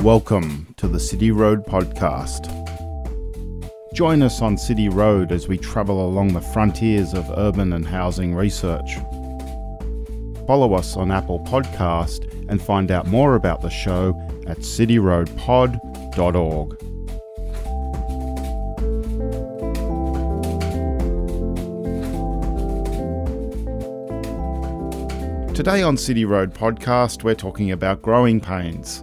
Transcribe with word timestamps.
Welcome 0.00 0.74
to 0.76 0.88
the 0.88 1.00
City 1.00 1.30
Road 1.30 1.64
Podcast. 1.66 2.52
Join 3.94 4.22
us 4.22 4.42
on 4.42 4.56
City 4.56 4.88
Road 4.88 5.32
as 5.32 5.48
we 5.48 5.58
travel 5.58 6.06
along 6.06 6.32
the 6.32 6.40
frontiers 6.40 7.12
of 7.12 7.28
urban 7.36 7.72
and 7.72 7.84
housing 7.86 8.32
research. 8.34 8.96
Follow 10.46 10.74
us 10.74 10.96
on 10.96 11.10
Apple 11.10 11.40
Podcast 11.40 12.32
and 12.48 12.62
find 12.62 12.92
out 12.92 13.06
more 13.06 13.34
about 13.34 13.62
the 13.62 13.70
show 13.70 14.14
at 14.46 14.58
cityroadpod.org. 14.58 16.78
Today 25.56 25.82
on 25.82 25.96
City 25.96 26.26
Road 26.26 26.54
Podcast, 26.54 27.24
we're 27.24 27.34
talking 27.34 27.72
about 27.72 28.02
growing 28.02 28.40
pains. 28.40 29.02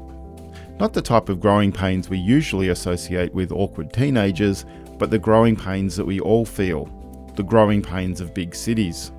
Not 0.84 0.92
the 0.92 1.02
type 1.02 1.30
of 1.30 1.40
growing 1.40 1.72
pains 1.72 2.10
we 2.10 2.18
usually 2.18 2.68
associate 2.68 3.34
with 3.34 3.54
awkward 3.54 3.94
teenagers, 3.94 4.66
but 5.00 5.10
the 5.10 5.18
growing 5.18 5.56
pains 5.56 5.96
that 5.96 6.04
we 6.04 6.20
all 6.20 6.44
feel 6.44 6.90
the 7.38 7.42
growing 7.42 7.82
pains 7.82 8.20
of 8.20 8.34
big 8.34 8.54
cities. 8.54 9.14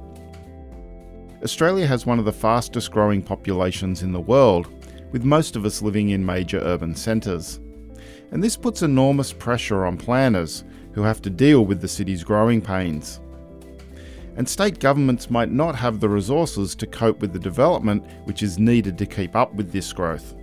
Australia 1.43 1.87
has 1.87 2.05
one 2.05 2.19
of 2.19 2.27
the 2.27 2.33
fastest 2.33 2.93
growing 2.93 3.23
populations 3.23 4.03
in 4.03 4.13
the 4.13 4.21
world, 4.21 4.69
with 5.11 5.25
most 5.25 5.57
of 5.57 5.65
us 5.65 5.81
living 5.81 6.11
in 6.11 6.23
major 6.23 6.59
urban 6.59 6.95
centres. 6.95 7.61
And 8.31 8.45
this 8.45 8.59
puts 8.59 8.83
enormous 8.83 9.33
pressure 9.33 9.87
on 9.87 9.97
planners 9.97 10.65
who 10.93 11.01
have 11.01 11.23
to 11.23 11.31
deal 11.31 11.65
with 11.65 11.81
the 11.81 11.89
city's 11.89 12.23
growing 12.23 12.61
pains 12.61 13.21
and 14.37 14.49
state 14.49 14.81
governments 14.81 15.31
might 15.31 15.51
not 15.51 15.77
have 15.77 16.01
the 16.01 16.09
resources 16.09 16.75
to 16.75 16.89
cope 16.89 17.21
with 17.21 17.33
the 17.33 17.39
development 17.39 18.05
which 18.25 18.43
is 18.43 18.59
needed 18.59 18.99
to 18.99 19.07
keep 19.07 19.37
up 19.37 19.55
with 19.55 19.71
this 19.71 19.93
growth. 19.93 20.35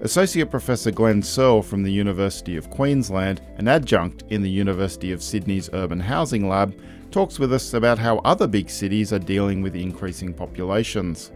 Associate 0.00 0.48
Professor 0.48 0.92
Glenn 0.92 1.22
Searle 1.22 1.60
from 1.60 1.82
the 1.82 1.90
University 1.90 2.56
of 2.56 2.70
Queensland, 2.70 3.40
an 3.56 3.66
adjunct 3.66 4.22
in 4.30 4.42
the 4.42 4.50
University 4.50 5.10
of 5.10 5.20
Sydney's 5.20 5.68
Urban 5.72 5.98
Housing 5.98 6.48
Lab, 6.48 6.80
talks 7.10 7.40
with 7.40 7.52
us 7.52 7.74
about 7.74 7.98
how 7.98 8.18
other 8.18 8.46
big 8.46 8.70
cities 8.70 9.12
are 9.12 9.18
dealing 9.18 9.60
with 9.60 9.74
increasing 9.74 10.32
populations, 10.32 11.32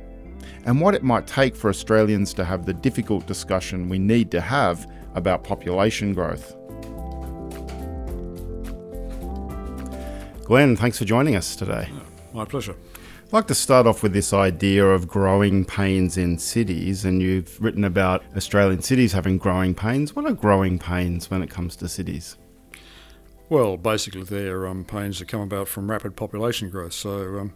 and 0.64 0.80
what 0.80 0.94
it 0.94 1.02
might 1.02 1.26
take 1.26 1.56
for 1.56 1.70
Australians 1.70 2.32
to 2.34 2.44
have 2.44 2.64
the 2.64 2.72
difficult 2.72 3.26
discussion 3.26 3.88
we 3.88 3.98
need 3.98 4.30
to 4.30 4.40
have 4.40 4.88
about 5.16 5.42
population 5.42 6.14
growth. 6.14 6.54
Glenn, 10.44 10.76
thanks 10.76 10.98
for 10.98 11.04
joining 11.04 11.34
us 11.34 11.56
today. 11.56 11.88
My 12.32 12.44
pleasure. 12.44 12.76
Like 13.32 13.46
to 13.46 13.54
start 13.54 13.86
off 13.86 14.02
with 14.02 14.12
this 14.12 14.34
idea 14.34 14.86
of 14.86 15.08
growing 15.08 15.64
pains 15.64 16.18
in 16.18 16.36
cities, 16.36 17.06
and 17.06 17.22
you've 17.22 17.58
written 17.62 17.82
about 17.82 18.22
Australian 18.36 18.82
cities 18.82 19.14
having 19.14 19.38
growing 19.38 19.74
pains. 19.74 20.14
What 20.14 20.26
are 20.26 20.34
growing 20.34 20.78
pains 20.78 21.30
when 21.30 21.42
it 21.42 21.48
comes 21.48 21.74
to 21.76 21.88
cities? 21.88 22.36
Well, 23.48 23.78
basically, 23.78 24.24
they're 24.24 24.66
um, 24.66 24.84
pains 24.84 25.18
that 25.18 25.28
come 25.28 25.40
about 25.40 25.66
from 25.66 25.90
rapid 25.90 26.14
population 26.14 26.68
growth. 26.68 26.92
So, 26.92 27.38
um, 27.38 27.54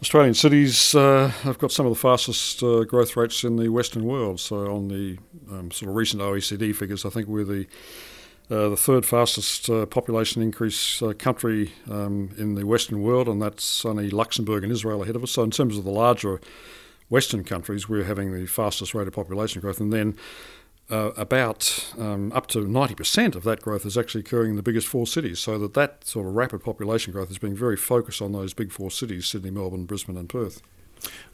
Australian 0.00 0.34
cities 0.34 0.92
uh, 0.92 1.28
have 1.42 1.56
got 1.56 1.70
some 1.70 1.86
of 1.86 1.92
the 1.92 2.00
fastest 2.00 2.60
uh, 2.60 2.82
growth 2.82 3.16
rates 3.16 3.44
in 3.44 3.54
the 3.54 3.68
Western 3.68 4.02
world. 4.02 4.40
So, 4.40 4.74
on 4.74 4.88
the 4.88 5.18
um, 5.52 5.70
sort 5.70 5.88
of 5.88 5.94
recent 5.94 6.20
OECD 6.20 6.74
figures, 6.74 7.04
I 7.04 7.10
think 7.10 7.28
we're 7.28 7.44
the 7.44 7.68
uh, 8.50 8.68
the 8.68 8.76
third 8.76 9.06
fastest 9.06 9.70
uh, 9.70 9.86
population 9.86 10.42
increase 10.42 11.00
uh, 11.02 11.12
country 11.18 11.72
um, 11.90 12.30
in 12.36 12.54
the 12.54 12.66
Western 12.66 13.02
world, 13.02 13.28
and 13.28 13.40
that's 13.40 13.84
only 13.84 14.10
Luxembourg 14.10 14.62
and 14.62 14.72
Israel 14.72 15.02
ahead 15.02 15.16
of 15.16 15.22
us. 15.22 15.30
So, 15.30 15.42
in 15.42 15.50
terms 15.50 15.78
of 15.78 15.84
the 15.84 15.90
larger 15.90 16.40
Western 17.08 17.44
countries, 17.44 17.88
we're 17.88 18.04
having 18.04 18.32
the 18.32 18.46
fastest 18.46 18.94
rate 18.94 19.06
of 19.06 19.14
population 19.14 19.60
growth, 19.60 19.80
and 19.80 19.92
then 19.92 20.16
uh, 20.90 21.12
about 21.16 21.92
um, 21.98 22.32
up 22.32 22.46
to 22.48 22.58
90% 22.58 23.34
of 23.34 23.44
that 23.44 23.62
growth 23.62 23.86
is 23.86 23.96
actually 23.96 24.20
occurring 24.20 24.50
in 24.50 24.56
the 24.56 24.62
biggest 24.62 24.86
four 24.86 25.06
cities. 25.06 25.38
So 25.38 25.58
that 25.58 25.74
that 25.74 26.06
sort 26.06 26.26
of 26.26 26.34
rapid 26.34 26.62
population 26.62 27.12
growth 27.12 27.30
is 27.30 27.38
being 27.38 27.56
very 27.56 27.76
focused 27.76 28.20
on 28.20 28.32
those 28.32 28.52
big 28.52 28.72
four 28.72 28.90
cities: 28.90 29.26
Sydney, 29.26 29.50
Melbourne, 29.50 29.86
Brisbane, 29.86 30.16
and 30.16 30.28
Perth. 30.28 30.60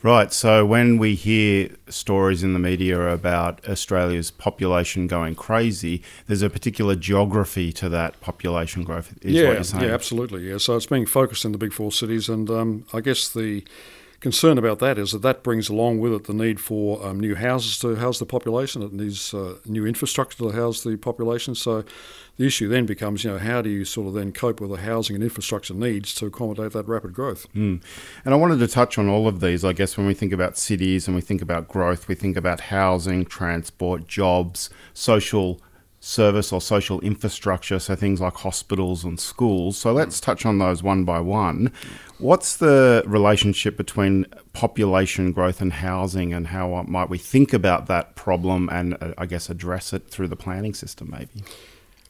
Right. 0.02 0.32
So 0.32 0.64
when 0.64 0.98
we 0.98 1.14
hear 1.16 1.70
stories 1.88 2.44
in 2.44 2.52
the 2.52 2.60
media 2.60 3.08
about 3.08 3.66
Australia's 3.68 4.30
population 4.30 5.08
going 5.08 5.34
crazy, 5.34 6.02
there's 6.26 6.42
a 6.42 6.50
particular 6.50 6.94
geography 6.94 7.72
to 7.72 7.88
that 7.88 8.20
population 8.20 8.84
growth. 8.84 9.12
yeah, 9.22 9.60
yeah, 9.80 9.92
absolutely. 9.92 10.48
Yeah. 10.48 10.58
So 10.58 10.76
it's 10.76 10.86
being 10.86 11.06
focused 11.06 11.44
in 11.44 11.52
the 11.52 11.58
big 11.58 11.72
four 11.72 11.90
cities, 11.90 12.28
and 12.28 12.48
um, 12.48 12.84
I 12.92 13.00
guess 13.00 13.28
the 13.28 13.64
concern 14.20 14.58
about 14.58 14.80
that 14.80 14.98
is 14.98 15.12
that 15.12 15.22
that 15.22 15.42
brings 15.42 15.68
along 15.68 16.00
with 16.00 16.12
it 16.12 16.24
the 16.24 16.32
need 16.32 16.60
for 16.60 17.04
um, 17.06 17.20
new 17.20 17.34
houses 17.34 17.78
to 17.78 17.94
house 17.96 18.18
the 18.18 18.26
population. 18.26 18.82
It 18.82 18.92
needs 18.92 19.32
uh, 19.32 19.58
new 19.64 19.86
infrastructure 19.86 20.38
to 20.38 20.50
house 20.50 20.82
the 20.82 20.96
population. 20.96 21.54
So 21.54 21.84
the 22.36 22.46
issue 22.46 22.68
then 22.68 22.86
becomes, 22.86 23.22
you 23.22 23.30
know, 23.30 23.38
how 23.38 23.62
do 23.62 23.70
you 23.70 23.84
sort 23.84 24.08
of 24.08 24.14
then 24.14 24.32
cope 24.32 24.60
with 24.60 24.70
the 24.70 24.78
housing 24.78 25.14
and 25.14 25.22
infrastructure 25.22 25.74
needs 25.74 26.14
to 26.14 26.26
accommodate 26.26 26.72
that 26.72 26.88
rapid 26.88 27.12
growth? 27.12 27.46
Mm. 27.54 27.82
And 28.24 28.34
I 28.34 28.36
wanted 28.36 28.58
to 28.58 28.68
touch 28.68 28.98
on 28.98 29.08
all 29.08 29.28
of 29.28 29.40
these. 29.40 29.64
I 29.64 29.72
guess 29.72 29.96
when 29.96 30.06
we 30.06 30.14
think 30.14 30.32
about 30.32 30.56
cities 30.56 31.06
and 31.06 31.14
we 31.14 31.20
think 31.20 31.42
about 31.42 31.68
growth, 31.68 32.08
we 32.08 32.14
think 32.14 32.36
about 32.36 32.60
housing, 32.60 33.24
transport, 33.24 34.08
jobs, 34.08 34.70
social 34.94 35.60
service 36.08 36.52
or 36.54 36.60
social 36.60 37.00
infrastructure, 37.00 37.78
so 37.78 37.94
things 37.94 38.18
like 38.18 38.34
hospitals 38.34 39.04
and 39.04 39.20
schools. 39.20 39.76
So 39.76 39.92
let's 39.92 40.20
touch 40.20 40.46
on 40.46 40.58
those 40.58 40.82
one 40.82 41.04
by 41.04 41.20
one. 41.20 41.70
What's 42.16 42.56
the 42.56 43.02
relationship 43.06 43.76
between 43.76 44.24
population 44.54 45.32
growth 45.32 45.60
and 45.60 45.70
housing, 45.70 46.32
and 46.32 46.46
how 46.46 46.82
might 46.88 47.10
we 47.10 47.18
think 47.18 47.52
about 47.52 47.86
that 47.88 48.14
problem 48.14 48.70
and, 48.72 48.96
uh, 49.02 49.12
I 49.18 49.26
guess, 49.26 49.50
address 49.50 49.92
it 49.92 50.08
through 50.08 50.28
the 50.28 50.36
planning 50.36 50.72
system, 50.72 51.10
maybe? 51.10 51.44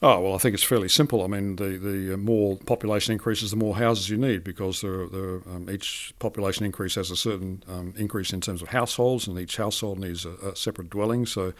Oh 0.01 0.21
well, 0.21 0.33
I 0.33 0.37
think 0.37 0.53
it's 0.53 0.63
fairly 0.63 0.87
simple. 0.87 1.25
I 1.25 1.27
mean, 1.27 1.57
the 1.57 1.77
the 1.77 2.15
more 2.15 2.55
population 2.55 3.11
increases, 3.11 3.51
the 3.51 3.57
more 3.57 3.75
houses 3.75 4.09
you 4.09 4.15
need 4.15 4.45
because 4.45 4.79
there, 4.79 5.07
there, 5.07 5.41
um, 5.53 5.69
each 5.69 6.13
population 6.19 6.65
increase 6.65 6.95
has 6.95 7.11
a 7.11 7.17
certain 7.17 7.63
um, 7.67 7.93
increase 7.97 8.31
in 8.31 8.39
terms 8.39 8.61
of 8.61 8.69
households, 8.69 9.27
and 9.27 9.37
each 9.37 9.57
household 9.57 9.99
needs 9.99 10.25
a, 10.25 10.31
a 10.51 10.55
separate 10.55 10.89
dwelling. 10.89 11.25
So, 11.25 11.51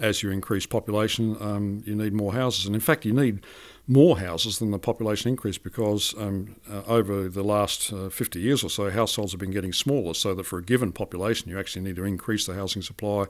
as 0.00 0.22
you 0.22 0.30
increase 0.30 0.66
population, 0.66 1.36
um, 1.40 1.82
you 1.84 1.94
need 1.94 2.12
more 2.12 2.32
houses. 2.32 2.66
And 2.66 2.74
in 2.74 2.80
fact, 2.80 3.04
you 3.04 3.12
need 3.12 3.44
more 3.90 4.20
houses 4.20 4.60
than 4.60 4.70
the 4.70 4.78
population 4.78 5.28
increase 5.28 5.58
because 5.58 6.14
um, 6.16 6.54
uh, 6.70 6.82
over 6.86 7.28
the 7.28 7.42
last 7.42 7.92
uh, 7.92 8.08
50 8.08 8.40
years 8.40 8.62
or 8.62 8.70
so, 8.70 8.88
households 8.88 9.32
have 9.32 9.40
been 9.40 9.50
getting 9.50 9.72
smaller, 9.72 10.14
so 10.14 10.32
that 10.32 10.44
for 10.44 10.58
a 10.58 10.62
given 10.62 10.92
population, 10.92 11.50
you 11.50 11.58
actually 11.58 11.82
need 11.82 11.96
to 11.96 12.04
increase 12.04 12.46
the 12.46 12.54
housing 12.54 12.82
supply 12.82 13.24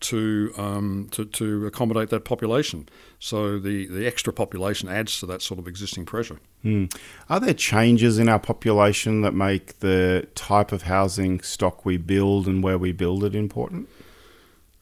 to, 0.00 0.52
um, 0.56 1.08
to, 1.12 1.24
to 1.26 1.64
accommodate 1.64 2.10
that 2.10 2.24
population. 2.24 2.88
So 3.20 3.60
the, 3.60 3.86
the 3.86 4.04
extra 4.04 4.32
population 4.32 4.88
adds 4.88 5.20
to 5.20 5.26
that 5.26 5.42
sort 5.42 5.60
of 5.60 5.68
existing 5.68 6.06
pressure. 6.06 6.40
Mm. 6.64 6.92
Are 7.28 7.38
there 7.38 7.54
changes 7.54 8.18
in 8.18 8.28
our 8.28 8.40
population 8.40 9.20
that 9.20 9.32
make 9.32 9.78
the 9.78 10.26
type 10.34 10.72
of 10.72 10.82
housing 10.82 11.40
stock 11.40 11.84
we 11.84 11.98
build 11.98 12.48
and 12.48 12.64
where 12.64 12.78
we 12.78 12.90
build 12.90 13.22
it 13.22 13.36
important? 13.36 13.88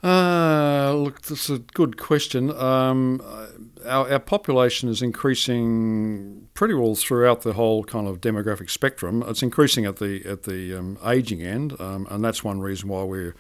Uh, 0.03 0.94
look, 0.94 1.22
that's 1.22 1.50
a 1.50 1.59
good 1.59 1.97
question. 1.97 2.56
Um, 2.56 3.20
our, 3.84 4.12
our, 4.12 4.20
population 4.20 4.88
is 4.88 5.03
increasing 5.03 6.48
pretty 6.54 6.75
well 6.75 6.94
throughout 6.94 7.42
the 7.42 7.54
whole 7.54 7.82
kind 7.82 8.06
of 8.06 8.20
demographic 8.20 8.70
spectrum. 8.70 9.25
It's 9.26 9.42
increasing 9.42 9.87
at 9.87 9.97
the 9.97 10.25
at 10.25 10.44
the 10.44 10.78
um, 10.78 10.98
aging 11.04 11.42
end, 11.42 11.81
um, 11.81 12.06
and 12.10 12.25
that's 12.25 12.44
one 12.44 12.60
reason 12.60 12.88
why 12.88 13.03
we're 13.03 13.34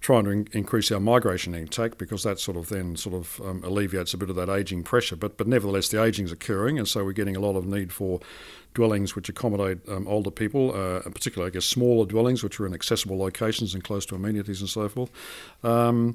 trying 0.00 0.24
to 0.24 0.30
in- 0.30 0.48
increase 0.52 0.92
our 0.92 1.00
migration 1.00 1.56
intake 1.56 1.98
because 1.98 2.22
that 2.22 2.38
sort 2.38 2.56
of 2.56 2.68
then 2.68 2.94
sort 2.94 3.16
of 3.16 3.40
um, 3.44 3.64
alleviates 3.64 4.14
a 4.14 4.16
bit 4.16 4.30
of 4.30 4.36
that 4.36 4.48
aging 4.48 4.84
pressure. 4.84 5.16
But 5.16 5.36
but 5.36 5.48
nevertheless, 5.48 5.88
the 5.88 6.00
aging 6.00 6.26
is 6.26 6.32
occurring, 6.32 6.78
and 6.78 6.86
so 6.86 7.04
we're 7.04 7.12
getting 7.12 7.34
a 7.34 7.40
lot 7.40 7.56
of 7.56 7.66
need 7.66 7.92
for 7.92 8.20
dwellings 8.76 9.16
which 9.16 9.28
accommodate 9.28 9.78
um, 9.88 10.06
older 10.06 10.30
people, 10.30 10.72
uh, 10.72 11.00
in 11.00 11.12
particular, 11.12 11.48
I 11.48 11.50
guess, 11.50 11.64
smaller 11.64 12.06
dwellings 12.06 12.44
which 12.44 12.60
are 12.60 12.66
in 12.66 12.74
accessible 12.74 13.18
locations 13.18 13.74
and 13.74 13.82
close 13.82 14.06
to 14.06 14.14
amenities 14.14 14.60
and 14.60 14.70
so 14.70 14.88
forth. 14.88 15.10
Um, 15.64 16.14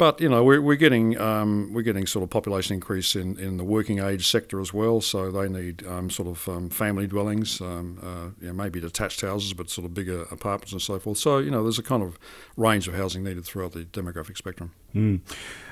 but 0.00 0.18
you 0.18 0.30
know 0.30 0.42
we're, 0.42 0.62
we're 0.62 0.76
getting 0.76 1.18
um, 1.20 1.74
we're 1.74 1.82
getting 1.82 2.06
sort 2.06 2.22
of 2.22 2.30
population 2.30 2.72
increase 2.72 3.14
in, 3.14 3.38
in 3.38 3.58
the 3.58 3.64
working 3.64 3.98
age 3.98 4.26
sector 4.26 4.58
as 4.58 4.72
well. 4.72 5.02
So 5.02 5.30
they 5.30 5.46
need 5.46 5.86
um, 5.86 6.08
sort 6.08 6.26
of 6.26 6.48
um, 6.48 6.70
family 6.70 7.06
dwellings, 7.06 7.60
um, 7.60 7.98
uh, 8.02 8.30
you 8.40 8.48
know, 8.48 8.54
maybe 8.54 8.80
detached 8.80 9.20
houses, 9.20 9.52
but 9.52 9.68
sort 9.68 9.84
of 9.84 9.92
bigger 9.92 10.22
apartments 10.30 10.72
and 10.72 10.80
so 10.80 10.98
forth. 10.98 11.18
So 11.18 11.36
you 11.36 11.50
know 11.50 11.62
there's 11.62 11.78
a 11.78 11.82
kind 11.82 12.02
of 12.02 12.18
range 12.56 12.88
of 12.88 12.94
housing 12.94 13.22
needed 13.22 13.44
throughout 13.44 13.72
the 13.72 13.84
demographic 13.84 14.38
spectrum. 14.38 14.72
Mm. 14.94 15.20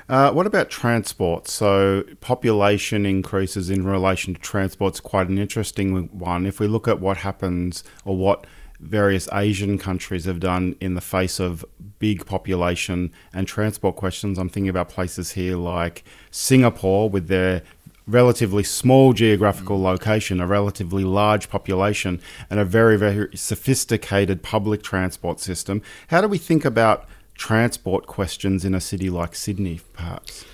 Uh, 0.07 0.31
what 0.31 0.47
about 0.47 0.69
transport? 0.69 1.47
So 1.47 2.03
population 2.19 3.05
increases 3.05 3.69
in 3.69 3.85
relation 3.85 4.33
to 4.33 4.39
transport 4.39 4.95
is 4.95 4.99
quite 4.99 5.29
an 5.29 5.37
interesting 5.37 6.07
one. 6.07 6.45
If 6.45 6.59
we 6.59 6.67
look 6.67 6.87
at 6.87 6.99
what 6.99 7.17
happens 7.17 7.83
or 8.05 8.17
what 8.17 8.47
various 8.79 9.27
Asian 9.33 9.77
countries 9.77 10.25
have 10.25 10.39
done 10.39 10.75
in 10.79 10.93
the 10.93 11.01
face 11.01 11.39
of 11.39 11.65
big 11.99 12.25
population 12.25 13.11
and 13.33 13.47
transport 13.47 13.95
questions. 13.95 14.37
I'm 14.37 14.49
thinking 14.49 14.69
about 14.69 14.89
places 14.89 15.31
here 15.31 15.57
like 15.57 16.03
Singapore 16.31 17.09
with 17.09 17.27
their 17.27 17.61
relatively 18.07 18.63
small 18.63 19.13
geographical 19.13 19.79
mm. 19.79 19.83
location, 19.83 20.39
a 20.39 20.47
relatively 20.47 21.03
large 21.03 21.49
population, 21.49 22.21
and 22.49 22.59
a 22.59 22.65
very, 22.65 22.97
very 22.97 23.35
sophisticated 23.35 24.41
public 24.41 24.81
transport 24.81 25.39
system. 25.39 25.81
How 26.07 26.21
do 26.21 26.27
we 26.27 26.37
think 26.37 26.65
about 26.65 27.07
transport 27.39 28.05
questions 28.05 28.65
in 28.65 28.75
a 28.75 28.81
city 28.81 29.09
like 29.09 29.33
Sydney, 29.33 29.79
perhaps? 29.93 30.45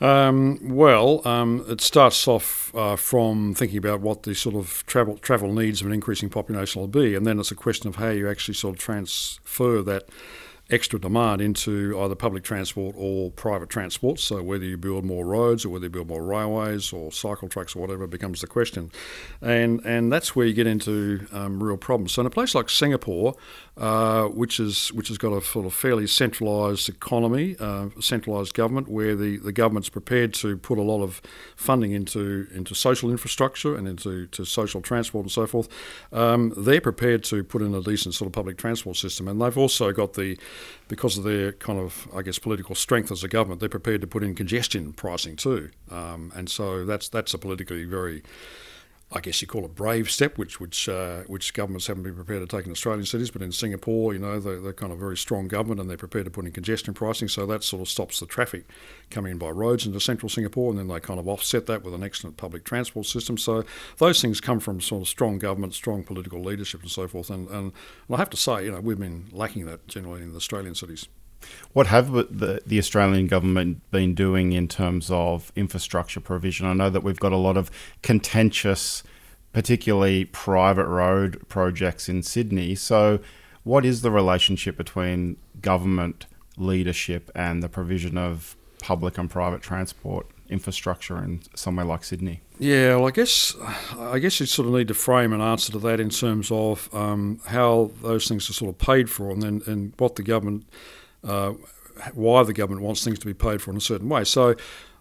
Um, 0.00 0.58
well, 0.62 1.26
um, 1.26 1.64
it 1.66 1.80
starts 1.80 2.28
off 2.28 2.74
uh, 2.76 2.96
from 2.96 3.54
thinking 3.54 3.78
about 3.78 4.00
what 4.02 4.24
the 4.24 4.34
sort 4.34 4.54
of 4.54 4.84
travel 4.86 5.16
travel 5.16 5.52
needs 5.54 5.80
of 5.80 5.86
an 5.86 5.94
increasing 5.94 6.28
population 6.28 6.80
will 6.80 6.88
be, 6.88 7.14
and 7.14 7.26
then 7.26 7.40
it's 7.40 7.50
a 7.50 7.54
question 7.54 7.88
of 7.88 7.96
how 7.96 8.10
you 8.10 8.28
actually 8.28 8.54
sort 8.54 8.76
of 8.76 8.78
transfer 8.80 9.82
that 9.82 10.06
extra 10.68 10.98
demand 10.98 11.40
into 11.40 11.96
either 12.00 12.16
public 12.16 12.42
transport 12.42 12.94
or 12.98 13.30
private 13.30 13.68
transport. 13.68 14.18
So 14.18 14.42
whether 14.42 14.64
you 14.64 14.76
build 14.76 15.04
more 15.04 15.24
roads 15.24 15.64
or 15.64 15.68
whether 15.68 15.86
you 15.86 15.90
build 15.90 16.08
more 16.08 16.22
railways 16.22 16.92
or 16.92 17.12
cycle 17.12 17.48
tracks 17.48 17.76
or 17.76 17.80
whatever 17.80 18.06
becomes 18.06 18.40
the 18.40 18.46
question, 18.46 18.90
and 19.40 19.80
and 19.84 20.12
that's 20.12 20.34
where 20.34 20.46
you 20.46 20.54
get 20.54 20.66
into 20.66 21.26
um, 21.32 21.62
real 21.62 21.76
problems. 21.76 22.12
So 22.12 22.22
in 22.22 22.26
a 22.26 22.30
place 22.30 22.54
like 22.54 22.68
Singapore, 22.68 23.36
uh, 23.76 24.24
which 24.24 24.58
is 24.58 24.88
which 24.92 25.08
has 25.08 25.18
got 25.18 25.32
a 25.32 25.40
sort 25.40 25.66
of 25.66 25.74
fairly 25.74 26.06
centralised 26.06 26.88
economy, 26.88 27.56
uh, 27.60 27.88
centralised 28.00 28.54
government, 28.54 28.88
where 28.88 29.14
the, 29.14 29.36
the 29.36 29.52
government's 29.52 29.88
prepared 29.88 30.34
to 30.34 30.56
put 30.56 30.78
a 30.78 30.82
lot 30.82 31.02
of 31.02 31.22
funding 31.54 31.92
into 31.92 32.48
into 32.52 32.74
social 32.74 33.10
infrastructure 33.10 33.76
and 33.76 33.86
into 33.86 34.26
to 34.28 34.44
social 34.44 34.80
transport 34.80 35.24
and 35.24 35.32
so 35.32 35.46
forth. 35.46 35.68
Um, 36.12 36.52
they're 36.56 36.80
prepared 36.80 37.22
to 37.24 37.44
put 37.44 37.62
in 37.62 37.72
a 37.72 37.82
decent 37.82 38.14
sort 38.14 38.26
of 38.26 38.32
public 38.32 38.58
transport 38.58 38.96
system, 38.96 39.28
and 39.28 39.40
they've 39.40 39.58
also 39.58 39.92
got 39.92 40.14
the 40.14 40.36
because 40.88 41.18
of 41.18 41.24
their 41.24 41.52
kind 41.52 41.78
of, 41.78 42.08
I 42.14 42.22
guess, 42.22 42.38
political 42.38 42.74
strength 42.74 43.10
as 43.10 43.24
a 43.24 43.28
government, 43.28 43.60
they're 43.60 43.68
prepared 43.68 44.00
to 44.02 44.06
put 44.06 44.22
in 44.22 44.34
congestion 44.34 44.92
pricing 44.92 45.36
too. 45.36 45.70
Um, 45.90 46.32
and 46.34 46.48
so 46.48 46.84
that's 46.84 47.08
that's 47.08 47.34
a 47.34 47.38
politically 47.38 47.84
very 47.84 48.22
I 49.12 49.20
guess 49.20 49.40
you 49.40 49.46
call 49.46 49.64
it 49.64 49.76
brave 49.76 50.10
step, 50.10 50.36
which 50.36 50.58
which 50.58 50.88
uh, 50.88 51.22
which 51.28 51.54
governments 51.54 51.86
haven't 51.86 52.02
been 52.02 52.16
prepared 52.16 52.40
to 52.40 52.56
take 52.56 52.66
in 52.66 52.72
Australian 52.72 53.06
cities, 53.06 53.30
but 53.30 53.40
in 53.40 53.52
Singapore, 53.52 54.12
you 54.12 54.18
know, 54.18 54.40
they're, 54.40 54.58
they're, 54.58 54.72
kind 54.72 54.92
of 54.92 54.98
very 54.98 55.16
strong 55.16 55.46
government 55.46 55.80
and 55.80 55.88
they're 55.88 55.96
prepared 55.96 56.24
to 56.24 56.30
put 56.30 56.44
in 56.44 56.50
congestion 56.50 56.92
pricing, 56.92 57.28
so 57.28 57.46
that 57.46 57.62
sort 57.62 57.80
of 57.82 57.88
stops 57.88 58.18
the 58.18 58.26
traffic 58.26 58.64
coming 59.08 59.32
in 59.32 59.38
by 59.38 59.48
roads 59.48 59.86
into 59.86 60.00
central 60.00 60.28
Singapore, 60.28 60.70
and 60.70 60.78
then 60.78 60.88
they 60.88 60.98
kind 60.98 61.20
of 61.20 61.28
offset 61.28 61.66
that 61.66 61.84
with 61.84 61.94
an 61.94 62.02
excellent 62.02 62.36
public 62.36 62.64
transport 62.64 63.06
system. 63.06 63.38
So 63.38 63.64
those 63.98 64.20
things 64.20 64.40
come 64.40 64.58
from 64.58 64.80
sort 64.80 65.02
of 65.02 65.08
strong 65.08 65.38
government, 65.38 65.74
strong 65.74 66.02
political 66.02 66.42
leadership, 66.42 66.82
and 66.82 66.90
so 66.90 67.06
forth. 67.06 67.30
And, 67.30 67.48
and, 67.48 67.72
and 68.08 68.14
I 68.14 68.16
have 68.16 68.30
to 68.30 68.36
say, 68.36 68.64
you 68.64 68.72
know, 68.72 68.80
we've 68.80 68.98
been 68.98 69.26
lacking 69.30 69.66
that 69.66 69.86
generally 69.86 70.22
in 70.22 70.32
the 70.32 70.38
Australian 70.38 70.74
cities. 70.74 71.06
What 71.72 71.88
have 71.88 72.12
the, 72.12 72.62
the 72.66 72.78
Australian 72.78 73.26
government 73.26 73.88
been 73.90 74.14
doing 74.14 74.52
in 74.52 74.68
terms 74.68 75.10
of 75.10 75.52
infrastructure 75.56 76.20
provision? 76.20 76.66
I 76.66 76.72
know 76.72 76.90
that 76.90 77.02
we've 77.02 77.20
got 77.20 77.32
a 77.32 77.36
lot 77.36 77.56
of 77.56 77.70
contentious, 78.02 79.02
particularly 79.52 80.24
private 80.24 80.86
road 80.86 81.46
projects 81.48 82.08
in 82.08 82.22
Sydney. 82.22 82.74
So, 82.74 83.20
what 83.62 83.84
is 83.84 84.02
the 84.02 84.10
relationship 84.10 84.76
between 84.76 85.36
government 85.60 86.26
leadership 86.56 87.30
and 87.34 87.62
the 87.62 87.68
provision 87.68 88.16
of 88.16 88.56
public 88.80 89.18
and 89.18 89.28
private 89.28 89.60
transport 89.60 90.26
infrastructure 90.48 91.18
in 91.18 91.42
somewhere 91.54 91.84
like 91.84 92.04
Sydney? 92.04 92.40
Yeah, 92.58 92.96
well, 92.96 93.06
I 93.06 93.10
guess 93.10 93.54
I 93.98 94.18
guess 94.18 94.40
you 94.40 94.46
sort 94.46 94.68
of 94.68 94.74
need 94.74 94.88
to 94.88 94.94
frame 94.94 95.32
an 95.32 95.40
answer 95.40 95.72
to 95.72 95.78
that 95.80 96.00
in 96.00 96.10
terms 96.10 96.50
of 96.50 96.88
um, 96.94 97.40
how 97.46 97.90
those 98.02 98.28
things 98.28 98.48
are 98.48 98.54
sort 98.54 98.70
of 98.70 98.78
paid 98.78 99.10
for, 99.10 99.30
and 99.30 99.42
then 99.42 99.62
and 99.66 99.92
what 99.98 100.16
the 100.16 100.22
government 100.22 100.66
uh, 101.24 101.52
why 102.14 102.42
the 102.42 102.52
government 102.52 102.82
wants 102.82 103.04
things 103.04 103.18
to 103.18 103.26
be 103.26 103.34
paid 103.34 103.62
for 103.62 103.70
in 103.70 103.76
a 103.76 103.80
certain 103.80 104.08
way. 104.08 104.24
So 104.24 104.54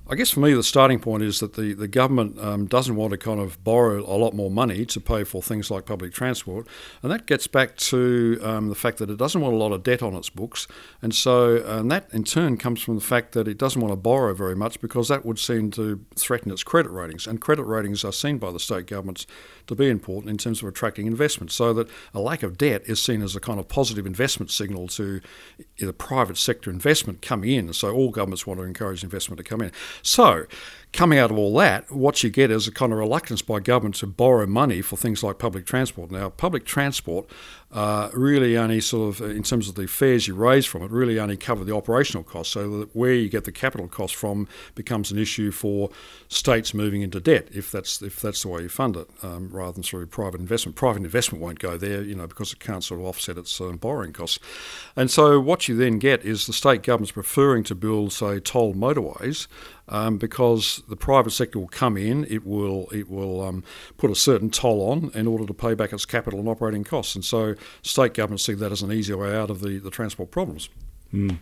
I 0.07 0.13
guess 0.13 0.30
for 0.30 0.40
me, 0.40 0.54
the 0.54 0.62
starting 0.62 1.00
point 1.00 1.24
is 1.24 1.40
that 1.40 1.56
the, 1.56 1.74
the 1.74 1.88
government 1.88 2.38
um, 2.40 2.68
doesn't 2.68 2.96
want 2.96 3.10
to 3.12 3.18
kind 3.18 3.40
of 3.40 3.63
borrow 3.63 4.02
a 4.02 4.13
lot 4.13 4.36
more 4.36 4.52
money 4.52 4.86
to 4.86 5.02
pay 5.02 5.24
for 5.24 5.42
things 5.42 5.72
like 5.72 5.88
public 5.88 6.13
transport. 6.13 6.68
And 7.02 7.12
that 7.12 7.25
gets 7.25 7.48
back 7.48 7.75
to 7.78 8.40
um, 8.44 8.69
the 8.69 8.75
fact 8.75 9.00
that 9.00 9.10
it 9.10 9.18
doesn't 9.18 9.42
want 9.42 9.56
a 9.56 9.57
lot 9.57 9.72
of 9.72 9.81
debt 9.81 10.04
on 10.04 10.13
its 10.13 10.30
books. 10.30 10.68
And 11.02 11.16
so, 11.16 11.57
and 11.66 11.90
that 11.90 12.07
in 12.13 12.24
turn 12.24 12.57
comes 12.57 12.84
from 12.84 12.94
the 12.94 13.02
fact 13.02 13.31
that 13.31 13.48
it 13.48 13.57
doesn't 13.57 13.81
want 13.81 13.94
to 13.94 13.98
borrow 13.98 14.36
very 14.36 14.56
much 14.56 14.80
because 14.80 15.07
that 15.07 15.25
would 15.25 15.40
seem 15.40 15.72
to 15.72 16.06
threaten 16.16 16.52
its 16.52 16.62
credit 16.62 16.92
ratings. 16.92 17.25
And 17.25 17.42
credit 17.42 17.63
ratings 17.63 18.06
are 18.06 18.13
seen 18.13 18.38
by 18.38 18.52
the 18.52 18.60
state 18.60 18.86
governments 18.86 19.25
to 19.66 19.74
be 19.74 19.90
important 19.90 20.30
in 20.30 20.38
terms 20.38 20.62
of 20.62 20.68
attracting 20.68 21.07
investment. 21.07 21.52
So 21.52 21.74
that 21.74 21.90
a 22.13 22.19
lack 22.19 22.44
of 22.44 22.60
debt 22.60 22.84
is 22.86 23.02
seen 23.02 23.24
as 23.24 23.36
a 23.36 23.40
kind 23.40 23.60
of 23.60 23.68
positive 23.68 24.06
investment 24.06 24.52
signal 24.52 24.88
to 24.90 25.19
the 25.80 25.94
private 25.94 26.38
sector 26.38 26.69
investment 26.69 27.24
coming 27.24 27.50
in. 27.50 27.74
So 27.74 27.92
all 27.92 28.12
governments 28.12 28.46
want 28.46 28.60
to 28.60 28.66
encourage 28.68 29.04
investment 29.04 29.40
to 29.40 29.44
come 29.44 29.62
in. 29.62 29.72
So, 30.01 30.45
coming 30.95 31.19
out 31.19 31.30
of 31.30 31.38
all 31.38 31.53
that, 31.57 31.92
what 31.92 32.24
you 32.24 32.30
get 32.30 32.50
is 32.50 32.68
a 32.68 32.71
kind 32.71 32.94
of 32.94 32.97
reluctance 32.97 33.42
by 33.42 33.59
government 33.59 33.95
to 33.95 34.07
borrow 34.07 34.47
money 34.47 34.81
for 34.81 34.95
things 34.95 35.21
like 35.21 35.38
public 35.38 35.65
transport. 35.65 36.09
Now, 36.09 36.30
public 36.30 36.65
transport 36.65 37.30
uh, 37.75 38.09
really 38.13 38.57
only 38.57 38.80
sort 38.80 39.19
of, 39.19 39.30
in 39.30 39.44
terms 39.44 39.68
of 39.68 39.75
the 39.75 39.88
fares 39.88 40.25
you 40.27 40.33
raise 40.33 40.65
from 40.65 40.81
it, 40.83 40.92
really 40.92 41.19
only 41.19 41.36
cover 41.36 41.65
the 41.65 41.75
operational 41.75 42.24
costs. 42.24 42.53
So 42.53 42.80
that 42.80 42.95
where 42.95 43.13
you 43.13 43.27
get 43.27 43.44
the 43.44 43.51
capital 43.51 43.89
cost 43.89 44.15
from 44.15 44.47
becomes 44.74 45.12
an 45.12 45.18
issue 45.18 45.51
for 45.51 45.89
states 46.30 46.74
moving 46.74 47.01
into 47.01 47.19
debt 47.19 47.50
if 47.51 47.71
that's 47.71 48.01
if 48.01 48.21
that's 48.21 48.44
the 48.44 48.47
way 48.47 48.62
you 48.62 48.69
fund 48.69 48.95
it, 48.95 49.09
um, 49.21 49.50
rather 49.51 49.74
than 49.74 49.83
through 49.83 50.06
private 50.07 50.39
investment. 50.39 50.77
Private 50.77 51.03
investment 51.03 51.44
won't 51.44 51.59
go 51.59 51.77
there, 51.77 52.01
you 52.01 52.15
know, 52.15 52.27
because 52.27 52.53
it 52.53 52.59
can't 52.59 52.83
sort 52.83 53.01
of 53.01 53.06
offset 53.06 53.38
its 53.38 53.59
um, 53.59 53.75
borrowing 53.75 54.13
costs. 54.13 54.39
And 54.95 55.12
so 55.12 55.42
what 55.42 55.68
you 55.68 55.75
then 55.75 56.00
get 56.00 56.24
is 56.24 56.47
the 56.47 56.53
state 56.53 56.81
governments 56.81 57.12
preferring 57.12 57.63
to 57.65 57.75
build, 57.75 58.13
say, 58.13 58.39
toll 58.39 58.74
motorways 58.74 59.47
um, 59.88 60.18
because 60.18 60.81
the 60.88 60.96
private 60.96 61.32
sector 61.32 61.60
will 61.60 61.68
come 61.68 61.98
in, 61.98 62.26
it 62.26 62.46
will 62.46 62.88
it 62.92 63.10
will 63.10 63.42
um, 63.42 63.64
put 63.98 64.12
a 64.12 64.16
certain 64.16 64.50
toll 64.50 64.90
on 64.90 65.12
in 65.14 65.28
order 65.28 65.46
to 65.46 65.54
pay 65.54 65.74
back 65.74 65.94
its 65.94 66.06
capital 66.06 66.40
and 66.40 66.50
operating 66.50 66.84
costs, 66.84 67.16
and 67.16 67.26
so 67.26 67.56
state 67.82 68.14
governments 68.14 68.46
see 68.46 68.54
that 68.54 68.72
as 68.72 68.82
an 68.82 68.92
easier 68.92 69.18
way 69.18 69.36
out 69.36 69.50
of 69.50 69.62
the, 69.62 69.80
the 69.80 69.92
transport 69.92 70.32
problems. 70.32 70.70
Mm. 71.14 71.38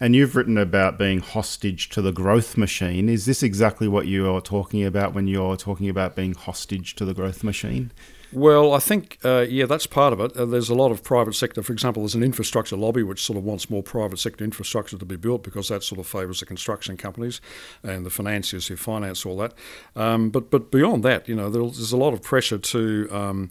And 0.00 0.16
you've 0.16 0.34
written 0.34 0.58
about 0.58 0.98
being 0.98 1.20
hostage 1.20 1.88
to 1.90 2.02
the 2.02 2.10
growth 2.10 2.56
machine. 2.56 3.08
Is 3.08 3.24
this 3.24 3.40
exactly 3.40 3.86
what 3.86 4.08
you 4.08 4.28
are 4.34 4.40
talking 4.40 4.84
about 4.84 5.14
when 5.14 5.28
you're 5.28 5.56
talking 5.56 5.88
about 5.88 6.16
being 6.16 6.34
hostage 6.34 6.96
to 6.96 7.04
the 7.04 7.14
growth 7.14 7.44
machine? 7.44 7.92
Well, 8.32 8.72
I 8.72 8.78
think, 8.78 9.18
uh, 9.24 9.44
yeah, 9.46 9.66
that's 9.66 9.86
part 9.86 10.14
of 10.14 10.20
it. 10.20 10.34
Uh, 10.34 10.46
there's 10.46 10.70
a 10.70 10.74
lot 10.74 10.90
of 10.90 11.02
private 11.02 11.34
sector. 11.34 11.62
For 11.62 11.74
example, 11.74 12.02
there's 12.02 12.14
an 12.14 12.22
infrastructure 12.22 12.76
lobby 12.76 13.02
which 13.02 13.22
sort 13.22 13.36
of 13.36 13.44
wants 13.44 13.68
more 13.68 13.82
private 13.82 14.18
sector 14.18 14.42
infrastructure 14.42 14.96
to 14.96 15.04
be 15.04 15.16
built 15.16 15.42
because 15.42 15.68
that 15.68 15.82
sort 15.82 15.98
of 15.98 16.06
favours 16.06 16.40
the 16.40 16.46
construction 16.46 16.96
companies 16.96 17.42
and 17.82 18.06
the 18.06 18.10
financiers 18.10 18.68
who 18.68 18.76
finance 18.76 19.26
all 19.26 19.36
that. 19.36 19.52
Um, 19.94 20.30
but 20.30 20.50
but 20.50 20.70
beyond 20.70 21.02
that, 21.02 21.28
you 21.28 21.34
know, 21.34 21.50
there's 21.50 21.92
a 21.92 21.96
lot 21.98 22.14
of 22.14 22.22
pressure 22.22 22.56
to 22.56 23.08
um, 23.10 23.50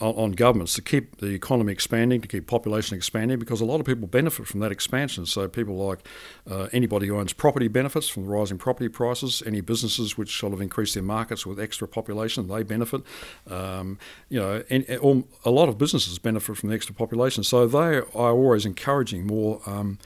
on 0.00 0.32
governments 0.32 0.74
to 0.74 0.82
keep 0.82 1.18
the 1.18 1.28
economy 1.28 1.72
expanding, 1.72 2.20
to 2.20 2.28
keep 2.28 2.46
population 2.46 2.96
expanding, 2.96 3.38
because 3.38 3.60
a 3.60 3.64
lot 3.64 3.80
of 3.80 3.86
people 3.86 4.06
benefit 4.06 4.46
from 4.46 4.60
that 4.60 4.72
expansion. 4.72 5.26
So 5.26 5.48
people 5.48 5.76
like 5.76 6.06
uh, 6.50 6.68
anybody 6.72 7.06
who 7.06 7.18
owns 7.18 7.32
property 7.32 7.68
benefits 7.68 8.08
from 8.08 8.24
the 8.24 8.28
rising 8.30 8.58
property 8.58 8.88
prices. 8.88 9.42
Any 9.46 9.60
businesses 9.60 10.16
which 10.16 10.38
sort 10.38 10.52
of 10.52 10.60
increase 10.60 10.94
their 10.94 11.02
markets 11.02 11.46
with 11.46 11.60
extra 11.60 11.86
population, 11.86 12.48
they 12.48 12.62
benefit. 12.62 13.02
Um, 13.48 13.98
you 14.28 14.40
know, 14.40 14.62
and, 14.70 14.88
and, 14.88 15.24
a 15.44 15.50
lot 15.50 15.68
of 15.68 15.78
businesses 15.78 16.18
benefit 16.18 16.56
from 16.56 16.68
the 16.68 16.74
extra 16.74 16.94
population. 16.94 17.44
So 17.44 17.66
they 17.66 17.96
are 17.96 18.02
always 18.02 18.66
encouraging 18.66 19.26
more. 19.26 19.60
Um, 19.66 19.98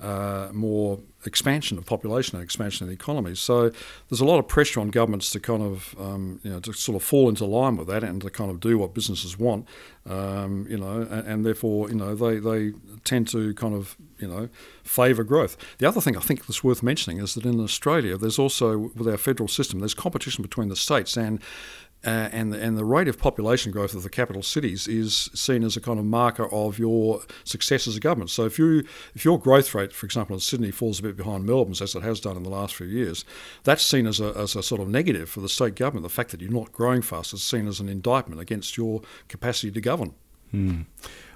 uh, 0.00 0.48
more 0.52 0.98
expansion 1.26 1.76
of 1.76 1.84
population 1.84 2.36
and 2.36 2.42
expansion 2.42 2.84
of 2.84 2.88
the 2.88 2.94
economy. 2.94 3.34
So 3.34 3.70
there's 4.08 4.20
a 4.20 4.24
lot 4.24 4.38
of 4.38 4.48
pressure 4.48 4.80
on 4.80 4.88
governments 4.88 5.30
to 5.32 5.40
kind 5.40 5.62
of, 5.62 5.94
um, 5.98 6.40
you 6.42 6.50
know, 6.50 6.60
to 6.60 6.72
sort 6.72 6.96
of 6.96 7.02
fall 7.02 7.28
into 7.28 7.44
line 7.44 7.76
with 7.76 7.88
that 7.88 8.02
and 8.02 8.22
to 8.22 8.30
kind 8.30 8.50
of 8.50 8.60
do 8.60 8.78
what 8.78 8.94
businesses 8.94 9.38
want, 9.38 9.68
um, 10.06 10.66
you 10.70 10.78
know, 10.78 11.02
and, 11.02 11.26
and, 11.26 11.46
therefore, 11.46 11.90
you 11.90 11.96
know, 11.96 12.14
they, 12.14 12.38
they 12.38 12.72
tend 13.04 13.28
to 13.28 13.52
kind 13.54 13.74
of, 13.74 13.96
you 14.18 14.28
know, 14.28 14.48
favour 14.82 15.24
growth. 15.24 15.56
The 15.78 15.86
other 15.86 16.00
thing 16.00 16.16
I 16.16 16.20
think 16.20 16.46
that's 16.46 16.64
worth 16.64 16.82
mentioning 16.82 17.18
is 17.18 17.34
that 17.34 17.44
in 17.44 17.60
Australia, 17.60 18.16
there's 18.16 18.38
also, 18.38 18.78
with 18.78 19.06
our 19.06 19.18
federal 19.18 19.48
system, 19.48 19.80
there's 19.80 19.94
competition 19.94 20.42
between 20.42 20.68
the 20.68 20.76
states 20.76 21.16
and 21.16 21.40
uh, 22.04 22.30
and, 22.32 22.54
and 22.54 22.78
the 22.78 22.84
rate 22.84 23.08
of 23.08 23.18
population 23.18 23.70
growth 23.72 23.94
of 23.94 24.02
the 24.02 24.08
capital 24.08 24.42
cities 24.42 24.88
is 24.88 25.28
seen 25.34 25.62
as 25.62 25.76
a 25.76 25.80
kind 25.80 25.98
of 25.98 26.04
marker 26.04 26.50
of 26.50 26.78
your 26.78 27.22
success 27.44 27.86
as 27.86 27.96
a 27.96 28.00
government. 28.00 28.30
So 28.30 28.46
if 28.46 28.58
you 28.58 28.84
if 29.14 29.24
your 29.24 29.38
growth 29.38 29.74
rate, 29.74 29.92
for 29.92 30.06
example, 30.06 30.34
in 30.34 30.40
Sydney 30.40 30.70
falls 30.70 30.98
a 30.98 31.02
bit 31.02 31.16
behind 31.16 31.44
Melbourne's 31.44 31.82
as 31.82 31.94
it 31.94 32.02
has 32.02 32.18
done 32.18 32.36
in 32.36 32.42
the 32.42 32.50
last 32.50 32.74
few 32.74 32.86
years, 32.86 33.24
that's 33.64 33.84
seen 33.84 34.06
as 34.06 34.18
a, 34.18 34.32
as 34.36 34.56
a 34.56 34.62
sort 34.62 34.80
of 34.80 34.88
negative 34.88 35.28
for 35.28 35.40
the 35.40 35.48
state 35.48 35.74
government. 35.74 36.04
The 36.04 36.08
fact 36.08 36.30
that 36.30 36.40
you're 36.40 36.50
not 36.50 36.72
growing 36.72 37.02
fast 37.02 37.34
is 37.34 37.42
seen 37.42 37.68
as 37.68 37.80
an 37.80 37.88
indictment 37.88 38.40
against 38.40 38.78
your 38.78 39.02
capacity 39.28 39.70
to 39.72 39.80
govern. 39.80 40.14
Hmm. 40.52 40.82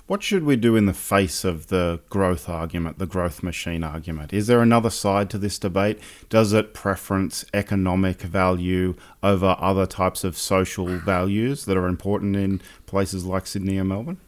What 0.06 0.22
should 0.22 0.44
we 0.44 0.56
do 0.56 0.76
in 0.76 0.84
the 0.84 0.92
face 0.92 1.46
of 1.46 1.68
the 1.68 1.98
growth 2.10 2.46
argument, 2.46 2.98
the 2.98 3.06
growth 3.06 3.42
machine 3.42 3.82
argument? 3.82 4.34
Is 4.34 4.48
there 4.48 4.60
another 4.60 4.90
side 4.90 5.30
to 5.30 5.38
this 5.38 5.58
debate? 5.58 5.98
Does 6.28 6.52
it 6.52 6.74
preference 6.74 7.42
economic 7.54 8.20
value 8.20 8.96
over 9.22 9.56
other 9.58 9.86
types 9.86 10.22
of 10.22 10.36
social 10.36 10.88
values 10.88 11.64
that 11.64 11.78
are 11.78 11.86
important 11.86 12.36
in 12.36 12.60
places 12.84 13.24
like 13.24 13.46
Sydney 13.46 13.78
and 13.78 13.88
Melbourne? 13.88 14.20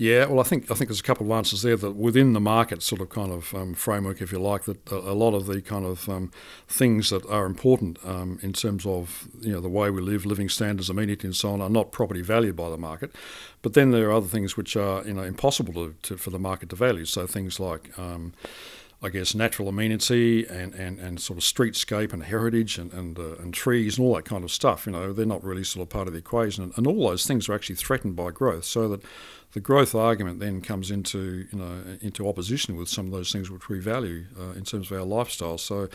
Yeah, 0.00 0.24
well, 0.24 0.40
I 0.40 0.44
think 0.44 0.70
I 0.70 0.74
think 0.74 0.88
there's 0.88 1.00
a 1.00 1.02
couple 1.02 1.26
of 1.26 1.32
answers 1.32 1.60
there 1.60 1.76
that 1.76 1.90
within 1.90 2.32
the 2.32 2.40
market 2.40 2.82
sort 2.82 3.02
of 3.02 3.10
kind 3.10 3.30
of 3.30 3.54
um, 3.54 3.74
framework, 3.74 4.22
if 4.22 4.32
you 4.32 4.38
like, 4.38 4.64
that 4.64 4.90
a 4.90 5.12
lot 5.12 5.34
of 5.34 5.44
the 5.44 5.60
kind 5.60 5.84
of 5.84 6.08
um, 6.08 6.32
things 6.66 7.10
that 7.10 7.26
are 7.26 7.44
important 7.44 7.98
um, 8.06 8.38
in 8.40 8.54
terms 8.54 8.86
of 8.86 9.28
you 9.42 9.52
know 9.52 9.60
the 9.60 9.68
way 9.68 9.90
we 9.90 10.00
live, 10.00 10.24
living 10.24 10.48
standards, 10.48 10.88
amenity, 10.88 11.26
and 11.26 11.36
so 11.36 11.50
on, 11.50 11.60
are 11.60 11.68
not 11.68 11.92
property 11.92 12.22
valued 12.22 12.56
by 12.56 12.70
the 12.70 12.78
market. 12.78 13.14
But 13.60 13.74
then 13.74 13.90
there 13.90 14.08
are 14.08 14.12
other 14.12 14.26
things 14.26 14.56
which 14.56 14.74
are 14.74 15.06
you 15.06 15.12
know 15.12 15.22
impossible 15.22 15.74
to, 15.74 15.94
to 16.04 16.16
for 16.16 16.30
the 16.30 16.38
market 16.38 16.70
to 16.70 16.76
value. 16.76 17.04
So 17.04 17.26
things 17.26 17.60
like 17.60 17.98
um, 17.98 18.32
I 19.02 19.08
guess, 19.08 19.34
natural 19.34 19.68
amenity 19.68 20.46
and, 20.46 20.74
and, 20.74 20.98
and 20.98 21.20
sort 21.20 21.38
of 21.38 21.44
streetscape 21.44 22.12
and 22.12 22.24
heritage 22.24 22.76
and 22.76 22.92
and, 22.92 23.18
uh, 23.18 23.36
and 23.36 23.54
trees 23.54 23.96
and 23.96 24.06
all 24.06 24.14
that 24.16 24.24
kind 24.24 24.44
of 24.44 24.50
stuff. 24.50 24.86
You 24.86 24.92
know, 24.92 25.12
they're 25.12 25.24
not 25.26 25.42
really 25.42 25.64
sort 25.64 25.82
of 25.82 25.88
part 25.88 26.06
of 26.06 26.12
the 26.12 26.18
equation, 26.18 26.64
and, 26.64 26.72
and 26.76 26.86
all 26.86 27.08
those 27.08 27.26
things 27.26 27.48
are 27.48 27.54
actually 27.54 27.76
threatened 27.76 28.16
by 28.16 28.30
growth. 28.30 28.64
So 28.64 28.88
that 28.88 29.02
the 29.52 29.60
growth 29.60 29.94
argument 29.94 30.40
then 30.40 30.60
comes 30.60 30.90
into 30.90 31.46
you 31.50 31.58
know 31.58 31.82
into 32.00 32.28
opposition 32.28 32.76
with 32.76 32.88
some 32.88 33.06
of 33.06 33.12
those 33.12 33.32
things 33.32 33.50
which 33.50 33.68
we 33.68 33.78
value 33.78 34.24
uh, 34.38 34.50
in 34.52 34.64
terms 34.64 34.90
of 34.90 34.98
our 34.98 35.04
lifestyle. 35.04 35.58
So 35.58 35.88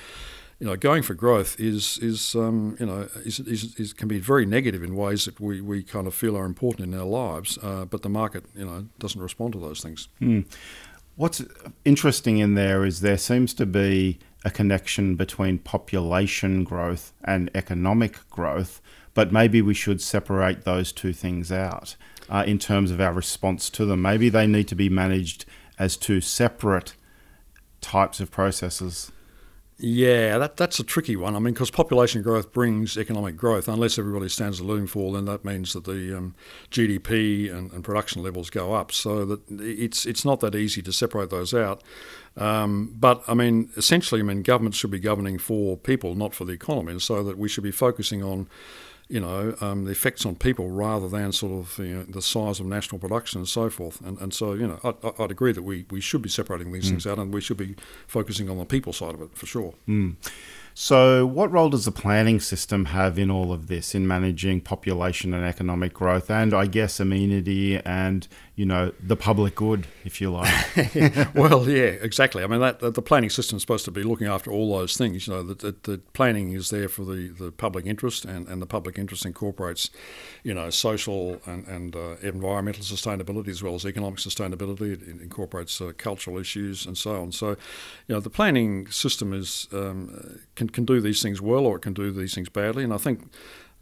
you 0.60 0.68
know, 0.68 0.76
going 0.78 1.04
for 1.04 1.14
growth 1.14 1.60
is 1.60 1.98
is 1.98 2.36
um, 2.36 2.78
you 2.80 2.86
know 2.86 3.10
is, 3.26 3.40
is, 3.40 3.76
is, 3.76 3.94
can 3.94 4.08
be 4.08 4.20
very 4.20 4.46
negative 4.46 4.84
in 4.84 4.96
ways 4.96 5.26
that 5.26 5.40
we, 5.40 5.60
we 5.62 5.84
kind 5.84 6.08
of 6.08 6.16
feel 6.16 6.38
are 6.38 6.46
important 6.46 6.94
in 6.94 7.00
our 7.00 7.06
lives, 7.06 7.58
uh, 7.62 7.86
but 7.86 8.04
the 8.04 8.10
market 8.10 8.46
you 8.56 8.66
know 8.66 8.86
doesn't 9.00 9.22
respond 9.22 9.54
to 9.54 9.60
those 9.60 9.82
things. 9.82 10.08
Mm. 10.22 10.46
What's 11.18 11.44
interesting 11.86 12.40
in 12.40 12.56
there 12.56 12.86
is 12.86 13.02
there 13.02 13.18
seems 13.18 13.54
to 13.56 13.66
be 13.66 14.20
a 14.44 14.52
connection 14.52 15.16
between 15.16 15.60
population 15.60 16.64
growth 16.64 17.14
and 17.24 17.50
economic 17.56 18.30
growth, 18.30 18.82
but 19.14 19.32
maybe 19.32 19.62
we 19.62 19.74
should 19.74 20.02
separate 20.02 20.64
those 20.64 20.92
two 20.92 21.14
things 21.14 21.52
out 21.52 21.96
uh, 22.30 22.44
in 22.46 22.60
terms 22.60 22.92
of 22.92 23.00
our 23.02 23.14
response 23.14 23.70
to 23.72 23.86
them. 23.86 24.02
Maybe 24.02 24.30
they 24.30 24.48
need 24.48 24.68
to 24.70 24.76
be 24.76 24.90
managed 24.90 25.46
as 25.78 25.98
two 25.98 26.22
separate 26.22 26.96
types 27.82 28.20
of 28.20 28.32
processes. 28.32 29.12
Yeah, 29.78 30.38
that, 30.38 30.56
that's 30.56 30.80
a 30.80 30.86
tricky 30.86 31.18
one. 31.18 31.36
I 31.36 31.40
mean, 31.40 31.54
because 31.54 31.70
population 31.70 32.22
growth 32.22 32.54
brings 32.54 32.98
economic 32.98 33.36
growth. 33.36 33.68
Unless 33.68 34.00
everybody 34.00 34.30
stands 34.30 34.62
a 34.62 34.64
living 34.64 34.88
fall, 34.88 35.12
then 35.12 35.26
that 35.26 35.44
means 35.44 35.74
that 35.74 35.84
the 35.84 36.18
um, 36.18 36.34
GDP 36.72 37.54
and, 37.54 37.70
and, 37.74 37.84
production 37.84 38.24
levels 38.24 38.50
go 38.50 38.74
up. 38.74 38.94
So 38.94 39.26
that 39.26 39.42
it's 39.50 40.06
it's 40.06 40.24
not 40.24 40.40
that 40.40 40.56
easy 40.56 40.82
to 40.82 40.94
separate 40.94 41.30
those 41.30 41.54
out. 41.54 41.84
Um, 42.38 42.96
but 42.98 43.22
I 43.28 43.34
mean, 43.34 43.70
essentially, 43.76 44.22
I 44.22 44.24
mean, 44.24 44.44
governments 44.44 44.78
should 44.78 44.92
be 44.92 45.00
governing 45.00 45.38
for 45.38 45.76
people, 45.76 46.16
not 46.16 46.34
for 46.34 46.46
the 46.46 46.54
economy, 46.54 46.94
and 46.94 47.02
so 47.02 47.22
that 47.24 47.38
we 47.38 47.50
should 47.50 47.64
be 47.64 47.72
focusing 47.72 48.24
on 48.24 48.48
you 49.08 49.20
know, 49.20 49.56
um, 49.62 49.86
the 49.86 49.92
effects 49.92 50.26
on 50.26 50.36
people 50.36 50.72
rather 50.72 51.08
than 51.08 51.32
sort 51.32 51.52
of 51.52 51.78
you 51.78 51.96
know, 51.96 52.04
the 52.04 52.22
size 52.22 52.60
of 52.60 52.66
national 52.66 53.00
production 53.00 53.40
and 53.40 53.48
so 53.48 53.70
forth. 53.70 54.02
And, 54.02 54.20
and 54.20 54.34
so, 54.34 54.54
you 54.54 54.68
know, 54.68 54.80
I, 54.84 55.22
would 55.22 55.32
agree 55.32 55.52
that 55.52 55.62
we, 55.62 55.86
we 55.92 56.02
should 56.02 56.22
be 56.22 56.30
separating 56.30 56.72
these 56.72 56.86
mm. 56.86 56.92
things 56.92 57.08
out 57.08 57.20
and 57.20 57.34
we 57.34 57.42
should 57.42 57.58
be 57.58 57.76
focusing 58.08 58.50
on 58.50 58.58
the 58.58 58.66
people 58.66 58.94
side 58.94 59.14
of 59.14 59.22
it 59.22 59.38
for 59.38 59.46
sure. 59.46 59.76
Mm. 59.88 60.16
So, 60.78 61.26
what 61.26 61.54
role 61.54 61.70
does 61.70 61.86
the 61.86 61.92
planning 61.92 62.42
system 62.42 62.86
have 62.86 63.18
in 63.18 63.32
all 63.32 63.54
of 63.54 63.68
this, 63.68 63.96
in 63.96 64.06
managing 64.06 64.60
population 64.60 65.34
and 65.34 65.46
economic 65.46 65.94
growth, 65.94 66.30
and 66.30 66.54
I 66.54 66.66
guess 66.66 67.00
amenity 67.00 67.78
and 67.78 68.28
you 68.56 68.66
know 68.66 68.94
the 69.02 69.18
public 69.18 69.56
good, 69.56 69.86
if 70.06 70.22
you 70.22 70.32
like? 70.32 70.54
well, 71.36 71.70
yeah, 71.70 71.84
exactly. 71.84 72.44
I 72.44 72.48
mean, 72.48 72.62
that, 72.62 72.80
the 72.80 73.02
planning 73.02 73.30
system 73.30 73.58
is 73.58 73.64
supposed 73.64 73.84
to 73.86 73.92
be 73.92 74.04
looking 74.04 74.28
after 74.28 74.50
all 74.50 74.78
those 74.78 74.96
things. 74.96 75.28
You 75.28 75.34
know, 75.34 75.44
the, 75.44 75.76
the 75.84 75.98
planning 76.14 76.54
is 76.54 76.70
there 76.70 76.88
for 76.88 77.04
the, 77.04 77.30
the 77.38 77.52
public 77.52 77.86
interest, 77.86 78.24
and, 78.24 78.48
and 78.48 78.62
the 78.62 78.66
public 78.66 78.98
interest 78.98 79.26
incorporates, 79.26 79.90
you 80.44 80.54
know, 80.54 80.70
social 80.70 81.42
and, 81.46 81.68
and 81.68 81.96
uh, 81.96 82.16
environmental 82.22 82.84
sustainability 82.84 83.50
as 83.50 83.62
well 83.62 83.76
as 83.76 83.86
economic 83.86 84.20
sustainability. 84.20 84.94
It, 84.94 85.02
it 85.02 85.22
incorporates 85.22 85.82
uh, 85.82 85.92
cultural 85.98 86.38
issues 86.38 86.86
and 86.86 86.98
so 86.98 87.22
on. 87.22 87.34
So, 87.34 87.50
you 87.50 88.16
know, 88.16 88.22
the 88.22 88.30
planning 88.30 88.90
system 88.90 89.34
is 89.34 89.68
um, 89.74 90.40
can 90.56 90.70
can 90.70 90.86
do 90.86 91.02
these 91.02 91.22
things 91.22 91.42
well 91.42 91.66
or 91.66 91.76
it 91.76 91.82
can 91.82 91.94
do 91.94 92.12
these 92.12 92.34
things 92.34 92.48
badly. 92.48 92.86
And 92.86 92.94
I 92.94 92.98
think 92.98 93.30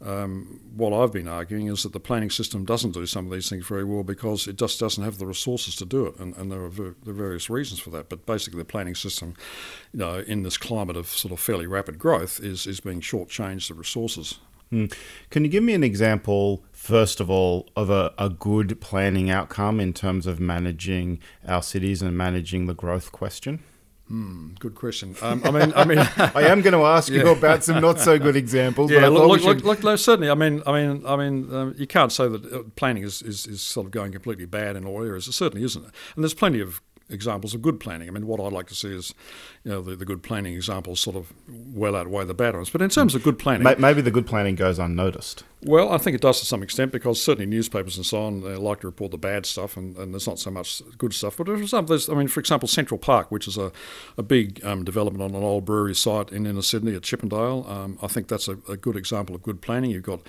um, 0.04 0.60
what 0.76 0.92
I've 0.92 1.12
been 1.12 1.28
arguing 1.28 1.68
is 1.68 1.82
that 1.82 1.92
the 1.92 2.00
planning 2.00 2.30
system 2.30 2.64
doesn't 2.64 2.92
do 2.92 3.06
some 3.06 3.26
of 3.26 3.32
these 3.32 3.48
things 3.48 3.66
very 3.66 3.84
well 3.84 4.02
because 4.02 4.46
it 4.46 4.56
just 4.56 4.78
doesn't 4.78 5.02
have 5.02 5.18
the 5.18 5.26
resources 5.26 5.74
to 5.76 5.86
do 5.86 6.06
it, 6.06 6.18
and, 6.18 6.36
and 6.36 6.52
there, 6.52 6.62
are 6.62 6.68
ver- 6.68 6.96
there, 7.04 7.14
are 7.14 7.16
various 7.16 7.48
reasons 7.48 7.80
for 7.80 7.90
that. 7.90 8.08
But 8.08 8.26
basically, 8.26 8.58
the 8.58 8.64
planning 8.64 8.94
system, 8.94 9.34
you 9.92 10.00
know, 10.00 10.18
in 10.18 10.42
this 10.42 10.58
climate 10.58 10.96
of 10.96 11.06
sort 11.06 11.32
of 11.32 11.40
fairly 11.40 11.66
rapid 11.66 11.98
growth, 11.98 12.40
is 12.40 12.66
is 12.66 12.80
being 12.80 13.00
shortchanged 13.00 13.68
the 13.68 13.74
resources. 13.74 14.38
Mm. 14.72 14.92
Can 15.30 15.44
you 15.44 15.50
give 15.50 15.62
me 15.62 15.74
an 15.74 15.84
example, 15.84 16.64
first 16.72 17.20
of 17.20 17.30
all, 17.30 17.68
of 17.76 17.90
a, 17.90 18.12
a 18.18 18.28
good 18.28 18.80
planning 18.80 19.30
outcome 19.30 19.78
in 19.78 19.92
terms 19.92 20.26
of 20.26 20.40
managing 20.40 21.20
our 21.46 21.62
cities 21.62 22.02
and 22.02 22.16
managing 22.16 22.66
the 22.66 22.74
growth 22.74 23.12
question? 23.12 23.62
Hmm, 24.08 24.48
good 24.58 24.74
question. 24.74 25.16
Um, 25.22 25.40
I 25.44 25.50
mean, 25.50 25.72
I 25.74 25.84
mean, 25.84 25.98
I 26.16 26.48
am 26.48 26.60
going 26.60 26.74
to 26.74 26.84
ask 26.84 27.10
yeah. 27.10 27.22
you 27.22 27.28
about 27.30 27.64
some 27.64 27.80
not 27.80 27.98
so 28.00 28.18
good 28.18 28.36
examples. 28.36 28.90
Yeah, 28.90 29.08
look, 29.08 29.42
look, 29.42 29.64
look, 29.64 29.82
look, 29.82 29.98
certainly. 29.98 30.30
I 30.30 30.34
mean, 30.34 30.62
I 30.66 30.72
mean, 30.72 31.06
I 31.06 31.16
mean, 31.16 31.54
um, 31.54 31.74
you 31.78 31.86
can't 31.86 32.12
say 32.12 32.28
that 32.28 32.52
uh, 32.52 32.62
planning 32.76 33.02
is, 33.02 33.22
is, 33.22 33.46
is 33.46 33.62
sort 33.62 33.86
of 33.86 33.92
going 33.92 34.12
completely 34.12 34.44
bad 34.44 34.76
in 34.76 34.84
all 34.84 35.02
areas. 35.02 35.26
It 35.26 35.32
certainly 35.32 35.64
isn't. 35.64 35.84
And 35.84 36.22
there's 36.22 36.34
plenty 36.34 36.60
of 36.60 36.82
examples 37.08 37.54
of 37.54 37.62
good 37.62 37.80
planning. 37.80 38.08
I 38.08 38.10
mean, 38.10 38.26
what 38.26 38.40
I'd 38.40 38.52
like 38.52 38.66
to 38.68 38.74
see 38.74 38.94
is, 38.94 39.14
you 39.62 39.70
know, 39.70 39.80
the, 39.80 39.96
the 39.96 40.04
good 40.04 40.22
planning 40.22 40.54
examples 40.54 41.00
sort 41.00 41.16
of 41.16 41.32
well 41.48 41.96
outweigh 41.96 42.24
the 42.24 42.34
bad 42.34 42.54
ones. 42.54 42.70
But 42.70 42.82
in 42.82 42.90
terms 42.90 43.14
of 43.14 43.22
good 43.22 43.38
planning, 43.38 43.66
maybe 43.78 44.00
the 44.00 44.10
good 44.10 44.26
planning 44.26 44.54
goes 44.54 44.78
unnoticed. 44.78 45.44
Well, 45.66 45.92
I 45.92 45.98
think 45.98 46.14
it 46.14 46.20
does 46.20 46.40
to 46.40 46.46
some 46.46 46.62
extent 46.62 46.92
because 46.92 47.22
certainly 47.22 47.46
newspapers 47.46 47.96
and 47.96 48.04
so 48.04 48.22
on 48.22 48.42
they 48.42 48.54
like 48.54 48.80
to 48.80 48.86
report 48.86 49.12
the 49.12 49.18
bad 49.18 49.46
stuff, 49.46 49.78
and, 49.78 49.96
and 49.96 50.12
there's 50.12 50.26
not 50.26 50.38
so 50.38 50.50
much 50.50 50.82
good 50.98 51.14
stuff. 51.14 51.38
But 51.38 51.46
there's 51.46 51.70
there's, 51.70 52.08
I 52.10 52.14
mean, 52.14 52.28
for 52.28 52.40
example, 52.40 52.68
Central 52.68 52.98
Park, 52.98 53.30
which 53.30 53.48
is 53.48 53.56
a, 53.56 53.72
a 54.18 54.22
big 54.22 54.62
um, 54.62 54.84
development 54.84 55.22
on 55.22 55.34
an 55.34 55.42
old 55.42 55.64
brewery 55.64 55.94
site 55.94 56.30
in 56.32 56.46
inner 56.46 56.60
Sydney 56.60 56.94
at 56.94 57.02
Chippendale. 57.02 57.64
Um, 57.66 57.98
I 58.02 58.08
think 58.08 58.28
that's 58.28 58.46
a, 58.46 58.58
a, 58.68 58.76
good 58.76 58.96
example 58.96 59.34
of 59.34 59.42
good 59.42 59.62
planning. 59.62 59.90
You've 59.90 60.02
got 60.02 60.20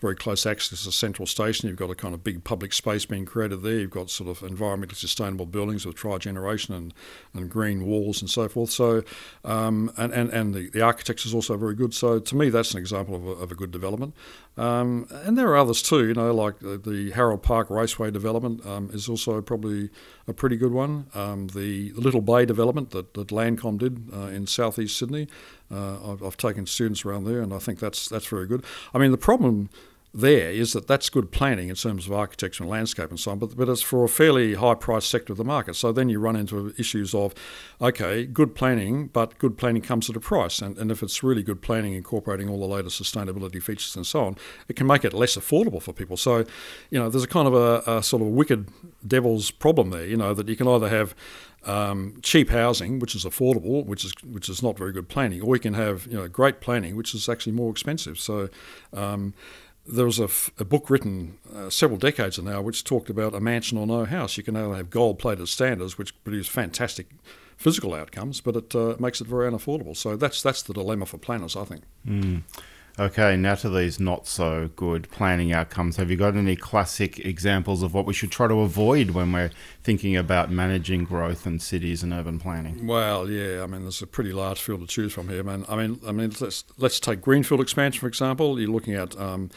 very 0.00 0.14
close 0.14 0.46
access 0.46 0.84
to 0.84 0.92
Central 0.92 1.26
Station. 1.26 1.68
You've 1.68 1.78
got 1.78 1.90
a 1.90 1.94
kind 1.96 2.14
of 2.14 2.22
big 2.22 2.44
public 2.44 2.72
space 2.72 3.04
being 3.04 3.24
created 3.24 3.62
there. 3.62 3.80
You've 3.80 3.90
got 3.90 4.10
sort 4.10 4.30
of 4.30 4.48
environmentally 4.48 4.94
sustainable 4.94 5.46
buildings 5.46 5.86
with 5.86 5.96
tri-generation 5.96 6.74
and, 6.74 6.94
and 7.32 7.50
green 7.50 7.84
walls 7.84 8.20
and 8.20 8.30
so 8.30 8.48
forth. 8.48 8.70
So, 8.70 9.02
um, 9.44 9.90
and, 9.96 10.12
and, 10.12 10.30
and 10.30 10.54
the, 10.54 10.68
the 10.68 10.82
architecture 10.82 11.26
is 11.26 11.34
also 11.34 11.56
very 11.56 11.74
good. 11.74 11.94
So 11.94 12.20
to 12.20 12.36
me, 12.36 12.50
that's 12.50 12.74
an 12.74 12.78
example 12.78 13.16
of 13.16 13.26
a, 13.26 13.30
of 13.42 13.50
a 13.50 13.54
good 13.54 13.70
development. 13.70 14.14
Um, 14.56 14.83
and 14.84 15.38
there 15.38 15.48
are 15.48 15.56
others 15.56 15.82
too, 15.82 16.06
you 16.06 16.14
know, 16.14 16.34
like 16.34 16.58
the, 16.60 16.78
the 16.78 17.10
Harold 17.12 17.42
Park 17.42 17.68
Raceway 17.70 18.10
development 18.10 18.64
um, 18.66 18.90
is 18.92 19.08
also 19.08 19.40
probably 19.40 19.90
a 20.26 20.32
pretty 20.32 20.56
good 20.56 20.72
one. 20.72 21.06
Um, 21.14 21.48
the, 21.48 21.90
the, 21.90 22.00
Little 22.00 22.20
Bay 22.20 22.44
development 22.44 22.90
that, 22.90 23.14
that 23.14 23.28
Landcom 23.28 23.78
did 23.78 24.08
uh, 24.12 24.26
in 24.26 24.46
southeast 24.46 24.96
Sydney, 24.96 25.28
uh, 25.70 26.12
I've, 26.12 26.22
I've, 26.22 26.36
taken 26.36 26.66
students 26.66 27.04
around 27.04 27.24
there, 27.24 27.40
and 27.40 27.52
I 27.52 27.58
think 27.58 27.78
that's 27.78 28.08
that's 28.08 28.26
very 28.26 28.46
good. 28.46 28.64
I 28.92 28.98
mean, 28.98 29.10
the 29.10 29.18
problem 29.18 29.70
there 30.14 30.52
is 30.52 30.74
that 30.74 30.86
that's 30.86 31.10
good 31.10 31.32
planning 31.32 31.68
in 31.68 31.74
terms 31.74 32.06
of 32.06 32.12
architecture 32.12 32.62
and 32.62 32.70
landscape 32.70 33.10
and 33.10 33.18
so 33.18 33.32
on, 33.32 33.38
but, 33.40 33.56
but 33.56 33.68
it's 33.68 33.82
for 33.82 34.04
a 34.04 34.08
fairly 34.08 34.54
high 34.54 34.76
price 34.76 35.04
sector 35.04 35.32
of 35.32 35.38
the 35.38 35.44
market. 35.44 35.74
So 35.74 35.90
then 35.90 36.08
you 36.08 36.20
run 36.20 36.36
into 36.36 36.72
issues 36.78 37.14
of, 37.14 37.34
okay, 37.80 38.24
good 38.24 38.54
planning, 38.54 39.08
but 39.08 39.36
good 39.38 39.58
planning 39.58 39.82
comes 39.82 40.08
at 40.08 40.14
a 40.14 40.20
price. 40.20 40.62
And, 40.62 40.78
and 40.78 40.92
if 40.92 41.02
it's 41.02 41.24
really 41.24 41.42
good 41.42 41.60
planning, 41.60 41.94
incorporating 41.94 42.48
all 42.48 42.60
the 42.60 42.66
latest 42.66 43.02
sustainability 43.02 43.60
features 43.60 43.96
and 43.96 44.06
so 44.06 44.24
on, 44.24 44.36
it 44.68 44.76
can 44.76 44.86
make 44.86 45.04
it 45.04 45.12
less 45.12 45.36
affordable 45.36 45.82
for 45.82 45.92
people. 45.92 46.16
So, 46.16 46.44
you 46.90 46.98
know, 47.00 47.08
there's 47.08 47.24
a 47.24 47.28
kind 47.28 47.48
of 47.48 47.54
a, 47.54 47.98
a 47.98 48.02
sort 48.02 48.22
of 48.22 48.28
a 48.28 48.30
wicked 48.30 48.68
devil's 49.04 49.50
problem 49.50 49.90
there, 49.90 50.06
you 50.06 50.16
know, 50.16 50.32
that 50.32 50.48
you 50.48 50.54
can 50.54 50.68
either 50.68 50.88
have 50.88 51.16
um, 51.66 52.18
cheap 52.22 52.50
housing, 52.50 52.98
which 52.98 53.14
is 53.14 53.24
affordable, 53.24 53.84
which 53.86 54.04
is 54.04 54.12
which 54.22 54.48
is 54.48 54.62
not 54.62 54.76
very 54.76 54.92
good 54.92 55.08
planning, 55.08 55.40
or 55.40 55.56
you 55.56 55.60
can 55.60 55.74
have 55.74 56.06
you 56.06 56.14
know 56.14 56.28
great 56.28 56.60
planning, 56.60 56.94
which 56.94 57.14
is 57.14 57.28
actually 57.28 57.52
more 57.52 57.70
expensive. 57.70 58.18
So 58.18 58.48
um, 58.92 59.32
there 59.86 60.06
was 60.06 60.18
a, 60.18 60.24
f- 60.24 60.50
a 60.58 60.64
book 60.64 60.88
written 60.88 61.38
uh, 61.54 61.68
several 61.70 61.98
decades 61.98 62.38
ago 62.38 62.50
now 62.50 62.62
which 62.62 62.84
talked 62.84 63.10
about 63.10 63.34
a 63.34 63.40
mansion 63.40 63.78
or 63.78 63.86
no 63.86 64.04
house. 64.04 64.36
You 64.36 64.42
can 64.42 64.56
either 64.56 64.74
have 64.74 64.90
gold 64.90 65.18
plated 65.18 65.48
standards, 65.48 65.98
which 65.98 66.22
produce 66.24 66.48
fantastic 66.48 67.08
physical 67.56 67.94
outcomes, 67.94 68.40
but 68.40 68.56
it 68.56 68.74
uh, 68.74 68.96
makes 68.98 69.20
it 69.20 69.26
very 69.26 69.50
unaffordable. 69.50 69.96
So 69.96 70.16
that's 70.16 70.42
that's 70.42 70.62
the 70.62 70.72
dilemma 70.72 71.06
for 71.06 71.18
planners, 71.18 71.56
I 71.56 71.64
think. 71.64 71.82
Mm. 72.06 72.42
Okay, 72.96 73.36
now 73.36 73.56
to 73.56 73.68
these 73.68 73.98
not 73.98 74.28
so 74.28 74.70
good 74.76 75.10
planning 75.10 75.52
outcomes. 75.52 75.96
Have 75.96 76.12
you 76.12 76.16
got 76.16 76.36
any 76.36 76.54
classic 76.54 77.18
examples 77.18 77.82
of 77.82 77.92
what 77.92 78.06
we 78.06 78.14
should 78.14 78.30
try 78.30 78.46
to 78.46 78.60
avoid 78.60 79.10
when 79.10 79.32
we're 79.32 79.50
thinking 79.82 80.16
about 80.16 80.52
managing 80.52 81.02
growth 81.02 81.44
in 81.44 81.58
cities 81.58 82.04
and 82.04 82.12
urban 82.12 82.38
planning? 82.38 82.86
Well, 82.86 83.28
yeah, 83.28 83.64
I 83.64 83.66
mean, 83.66 83.82
there's 83.82 84.00
a 84.00 84.06
pretty 84.06 84.32
large 84.32 84.60
field 84.60 84.80
to 84.82 84.86
choose 84.86 85.12
from 85.12 85.28
here, 85.28 85.42
man. 85.42 85.64
I 85.68 85.74
mean, 85.74 86.00
I 86.06 86.12
mean, 86.12 86.32
let's 86.40 86.62
let's 86.78 87.00
take 87.00 87.20
greenfield 87.20 87.60
expansion 87.60 87.98
for 87.98 88.06
example. 88.06 88.60
You're 88.60 88.70
looking 88.70 88.94
at 88.94 89.18
um, 89.18 89.50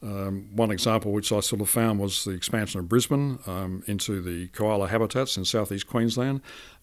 um, 0.00 0.48
one 0.54 0.70
example 0.70 1.10
which 1.10 1.32
I 1.32 1.40
sort 1.40 1.62
of 1.62 1.68
found 1.68 1.98
was 1.98 2.24
the 2.24 2.32
expansion 2.32 2.78
of 2.78 2.88
Brisbane 2.88 3.40
um, 3.46 3.82
into 3.88 4.20
the 4.20 4.46
koala 4.48 4.86
habitats 4.86 5.36
in 5.36 5.44
southeast 5.44 5.88
Queensland. 5.88 6.40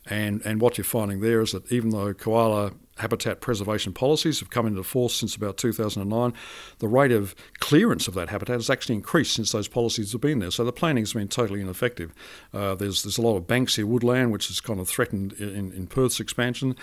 And, 0.08 0.42
and 0.44 0.60
what 0.60 0.78
you're 0.78 0.84
finding 0.84 1.22
there 1.22 1.42
is 1.42 1.54
that 1.54 1.72
even 1.72 1.92
though 1.92 2.14
koala 2.14 2.74
habitat 2.98 3.42
preservation 3.42 3.92
policies 3.92 4.40
have 4.40 4.50
come 4.50 4.68
into 4.68 4.84
force 4.84 5.16
since 5.16 5.36
about 5.36 5.58
2009, 5.58 6.34
the 6.80 6.88
rate 6.88 7.12
of 7.12 7.34
clearance 7.60 8.08
of 8.08 8.14
that 8.14 8.30
habitat 8.30 8.56
has 8.56 8.70
actually 8.70 8.96
increased 8.96 9.34
since 9.34 9.52
those 9.52 9.68
policies 9.68 10.12
have 10.12 10.22
been 10.22 10.40
there. 10.40 10.52
So 10.52 10.64
the 10.64 10.72
planning 10.72 11.02
has 11.02 11.14
been 11.14 11.28
totally 11.28 11.62
ineffective. 11.62 12.14
Uh, 12.54 12.76
there's 12.76 13.04
there's 13.04 13.18
a 13.18 13.22
lot 13.22 13.38
of 13.38 13.44
Banksia 13.48 13.86
woodland 13.86 14.32
which 14.32 14.50
is 14.50 14.62
kind 14.62 14.80
of 14.80 14.88
threatened 14.88 15.34
in, 15.34 15.72
in 15.72 15.88
Perth's 15.88 16.20
expansion. 16.20 16.76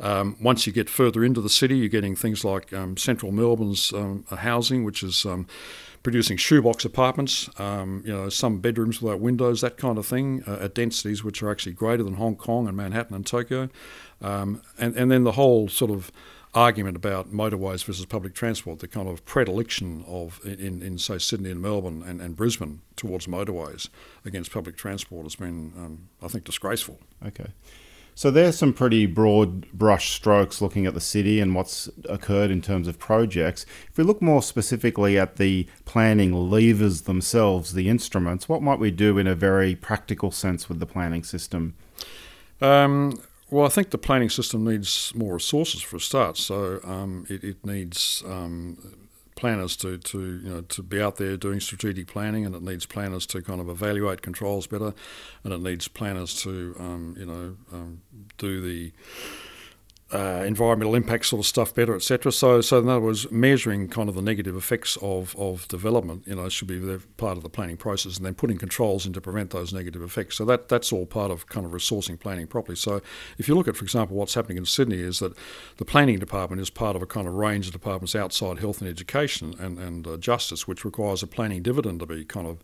Um, 0.00 0.36
once 0.40 0.66
you 0.66 0.72
get 0.72 0.88
further 0.88 1.24
into 1.24 1.40
the 1.40 1.48
city, 1.48 1.76
you're 1.76 1.88
getting 1.88 2.16
things 2.16 2.44
like 2.44 2.72
um, 2.72 2.96
central 2.96 3.32
Melbourne's 3.32 3.92
um, 3.92 4.24
housing, 4.30 4.84
which 4.84 5.02
is 5.02 5.26
um, 5.26 5.46
producing 6.08 6.38
shoebox 6.38 6.86
apartments, 6.86 7.50
um, 7.60 8.02
you 8.02 8.10
know, 8.10 8.30
some 8.30 8.60
bedrooms 8.60 9.02
without 9.02 9.20
windows, 9.20 9.60
that 9.60 9.76
kind 9.76 9.98
of 9.98 10.06
thing, 10.06 10.42
uh, 10.46 10.56
at 10.62 10.74
densities 10.74 11.22
which 11.22 11.42
are 11.42 11.50
actually 11.50 11.72
greater 11.72 12.02
than 12.02 12.14
Hong 12.14 12.34
Kong 12.34 12.66
and 12.66 12.74
Manhattan 12.74 13.14
and 13.14 13.26
Tokyo. 13.26 13.68
Um, 14.22 14.62
and, 14.78 14.96
and 14.96 15.10
then 15.10 15.24
the 15.24 15.32
whole 15.32 15.68
sort 15.68 15.90
of 15.90 16.10
argument 16.54 16.96
about 16.96 17.30
motorways 17.30 17.84
versus 17.84 18.06
public 18.06 18.32
transport, 18.32 18.78
the 18.78 18.88
kind 18.88 19.06
of 19.06 19.22
predilection 19.26 20.02
of, 20.08 20.40
in, 20.46 20.80
in 20.80 20.96
say, 20.96 21.18
Sydney 21.18 21.50
and 21.50 21.60
Melbourne 21.60 22.02
and, 22.02 22.22
and 22.22 22.34
Brisbane 22.34 22.80
towards 22.96 23.26
motorways 23.26 23.90
against 24.24 24.50
public 24.50 24.78
transport 24.78 25.26
has 25.26 25.36
been, 25.36 25.74
um, 25.76 26.08
I 26.22 26.28
think, 26.28 26.44
disgraceful. 26.44 27.00
Okay. 27.26 27.48
So 28.18 28.32
there's 28.32 28.58
some 28.58 28.72
pretty 28.72 29.06
broad 29.06 29.70
brush 29.70 30.10
strokes 30.10 30.60
looking 30.60 30.86
at 30.86 30.94
the 30.94 31.00
city 31.00 31.38
and 31.38 31.54
what's 31.54 31.88
occurred 32.08 32.50
in 32.50 32.60
terms 32.60 32.88
of 32.88 32.98
projects. 32.98 33.64
If 33.88 33.96
we 33.96 34.02
look 34.02 34.20
more 34.20 34.42
specifically 34.42 35.16
at 35.16 35.36
the 35.36 35.68
planning 35.84 36.32
levers 36.32 37.02
themselves, 37.02 37.74
the 37.74 37.88
instruments, 37.88 38.48
what 38.48 38.60
might 38.60 38.80
we 38.80 38.90
do 38.90 39.18
in 39.18 39.28
a 39.28 39.36
very 39.36 39.76
practical 39.76 40.32
sense 40.32 40.68
with 40.68 40.80
the 40.80 40.84
planning 40.84 41.22
system? 41.22 41.76
Um, 42.60 43.22
well, 43.50 43.64
I 43.64 43.68
think 43.68 43.90
the 43.90 43.98
planning 43.98 44.30
system 44.30 44.64
needs 44.64 45.12
more 45.14 45.34
resources 45.34 45.80
for 45.80 45.94
a 45.94 46.00
start. 46.00 46.38
So 46.38 46.80
um, 46.82 47.24
it, 47.28 47.44
it, 47.44 47.64
needs 47.64 48.24
um, 48.26 49.07
planners 49.38 49.76
to, 49.76 49.98
to 49.98 50.18
you 50.18 50.50
know 50.50 50.60
to 50.62 50.82
be 50.82 51.00
out 51.00 51.16
there 51.16 51.36
doing 51.36 51.60
strategic 51.60 52.08
planning, 52.08 52.44
and 52.44 52.54
it 52.54 52.62
needs 52.62 52.84
planners 52.86 53.24
to 53.26 53.40
kind 53.40 53.60
of 53.60 53.68
evaluate 53.68 54.20
controls 54.20 54.66
better, 54.66 54.92
and 55.44 55.52
it 55.52 55.60
needs 55.60 55.86
planners 55.86 56.42
to 56.42 56.74
um, 56.80 57.14
you 57.16 57.26
know 57.26 57.56
um, 57.72 58.02
do 58.36 58.60
the 58.60 58.92
uh, 60.10 60.42
environmental 60.46 60.94
impact 60.94 61.26
sort 61.26 61.40
of 61.40 61.46
stuff 61.46 61.74
better, 61.74 61.94
etc. 61.94 62.32
So, 62.32 62.62
so 62.62 62.78
in 62.78 62.88
other 62.88 63.00
words, 63.00 63.30
measuring 63.30 63.88
kind 63.88 64.08
of 64.08 64.14
the 64.14 64.22
negative 64.22 64.56
effects 64.56 64.96
of, 65.02 65.36
of 65.36 65.68
development, 65.68 66.22
you 66.26 66.34
know, 66.34 66.48
should 66.48 66.68
be 66.68 66.80
part 67.18 67.36
of 67.36 67.42
the 67.42 67.50
planning 67.50 67.76
process, 67.76 68.16
and 68.16 68.24
then 68.24 68.34
putting 68.34 68.56
controls 68.56 69.04
in 69.04 69.12
to 69.12 69.20
prevent 69.20 69.50
those 69.50 69.72
negative 69.72 70.00
effects. 70.02 70.36
So 70.36 70.46
that 70.46 70.68
that's 70.68 70.92
all 70.92 71.04
part 71.04 71.30
of 71.30 71.48
kind 71.48 71.66
of 71.66 71.72
resourcing 71.72 72.18
planning 72.18 72.46
properly. 72.46 72.76
So, 72.76 73.02
if 73.36 73.48
you 73.48 73.54
look 73.54 73.68
at, 73.68 73.76
for 73.76 73.84
example, 73.84 74.16
what's 74.16 74.34
happening 74.34 74.56
in 74.56 74.64
Sydney 74.64 74.98
is 74.98 75.18
that 75.18 75.36
the 75.76 75.84
planning 75.84 76.18
department 76.18 76.62
is 76.62 76.70
part 76.70 76.96
of 76.96 77.02
a 77.02 77.06
kind 77.06 77.28
of 77.28 77.34
range 77.34 77.66
of 77.66 77.72
departments 77.72 78.16
outside 78.16 78.60
health 78.60 78.80
and 78.80 78.88
education 78.88 79.54
and 79.58 79.78
and 79.78 80.06
uh, 80.06 80.16
justice, 80.16 80.66
which 80.66 80.86
requires 80.86 81.22
a 81.22 81.26
planning 81.26 81.62
dividend 81.62 82.00
to 82.00 82.06
be 82.06 82.24
kind 82.24 82.46
of 82.46 82.62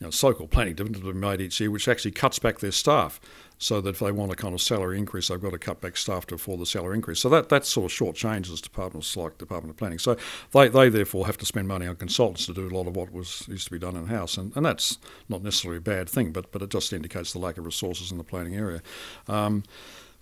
you 0.00 0.06
know, 0.06 0.10
so-called 0.10 0.50
planning 0.50 0.74
dividend 0.74 1.04
to 1.04 1.12
be 1.12 1.18
made 1.18 1.40
each 1.40 1.58
year, 1.60 1.70
which 1.70 1.88
actually 1.88 2.12
cuts 2.12 2.38
back 2.38 2.60
their 2.60 2.72
staff 2.72 3.20
so 3.58 3.80
that 3.80 3.90
if 3.90 3.98
they 3.98 4.12
want 4.12 4.30
a 4.30 4.36
kind 4.36 4.54
of 4.54 4.62
salary 4.62 4.96
increase, 4.96 5.28
they've 5.28 5.40
got 5.40 5.50
to 5.50 5.58
cut 5.58 5.80
back 5.80 5.96
staff 5.96 6.26
to 6.26 6.36
afford 6.36 6.60
the 6.60 6.66
salary 6.66 6.94
increase. 6.94 7.18
So 7.18 7.28
that, 7.30 7.48
that 7.48 7.66
sort 7.66 7.86
of 7.86 7.92
short 7.92 8.14
changes 8.14 8.60
departments 8.60 9.16
like 9.16 9.36
Department 9.38 9.70
of 9.70 9.76
Planning. 9.76 9.98
So 9.98 10.16
they, 10.52 10.68
they 10.68 10.88
therefore 10.88 11.26
have 11.26 11.36
to 11.38 11.46
spend 11.46 11.66
money 11.66 11.86
on 11.88 11.96
consultants 11.96 12.46
to 12.46 12.54
do 12.54 12.68
a 12.68 12.70
lot 12.70 12.86
of 12.86 12.94
what 12.94 13.12
was 13.12 13.46
used 13.48 13.64
to 13.66 13.72
be 13.72 13.78
done 13.78 13.96
in 13.96 14.06
house, 14.06 14.36
and, 14.36 14.56
and 14.56 14.64
that's 14.64 14.98
not 15.28 15.42
necessarily 15.42 15.78
a 15.78 15.80
bad 15.80 16.08
thing, 16.08 16.30
but 16.30 16.52
but 16.52 16.62
it 16.62 16.70
just 16.70 16.92
indicates 16.92 17.32
the 17.32 17.40
lack 17.40 17.58
of 17.58 17.66
resources 17.66 18.12
in 18.12 18.18
the 18.18 18.24
planning 18.24 18.54
area. 18.54 18.80
Um, 19.26 19.64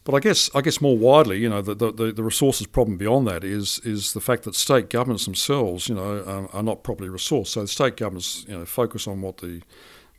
but 0.07 0.15
I 0.15 0.21
guess 0.21 0.49
I 0.55 0.61
guess 0.61 0.81
more 0.81 0.97
widely, 0.97 1.39
you 1.39 1.49
know, 1.49 1.61
the, 1.61 1.75
the, 1.75 2.13
the, 2.13 2.23
resources 2.23 2.69
problem 2.69 2.97
beyond 2.97 3.27
that 3.27 3.43
is 3.43 3.81
is 3.81 4.13
the 4.13 4.21
fact 4.21 4.45
that 4.45 4.55
state 4.55 4.89
governments 4.89 5.25
themselves, 5.25 5.89
you 5.89 5.97
know, 5.97 6.23
um, 6.25 6.49
are 6.53 6.63
not 6.63 6.85
properly 6.85 7.11
resourced. 7.11 7.49
So 7.49 7.63
the 7.63 7.67
state 7.67 7.97
governments, 7.97 8.47
you 8.47 8.57
know, 8.57 8.65
focus 8.65 9.09
on 9.09 9.21
what 9.21 9.39
the 9.39 9.63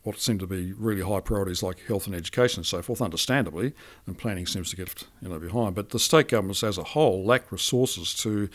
what 0.03 0.20
seem 0.20 0.39
to 0.39 0.48
be 0.48 0.74
really 0.74 1.01
high 1.01 1.20
priorities 1.22 1.63
like 1.63 1.79
health 1.86 2.06
and 2.06 2.15
education 2.15 2.60
and 2.60 2.65
so 2.65 2.82
forth, 2.82 3.01
understandably, 3.01 3.74
and 4.06 4.17
planning 4.17 4.46
seems 4.46 4.70
to 4.72 4.75
get 4.75 5.06
you 5.22 5.29
know 5.29 5.39
behind. 5.39 5.74
But 5.74 5.91
the 5.91 6.00
state 6.00 6.27
governments 6.27 6.63
as 6.63 6.77
a 6.77 6.84
whole 6.84 7.25
lack 7.25 7.50
resources 7.50 8.13
to 8.24 8.50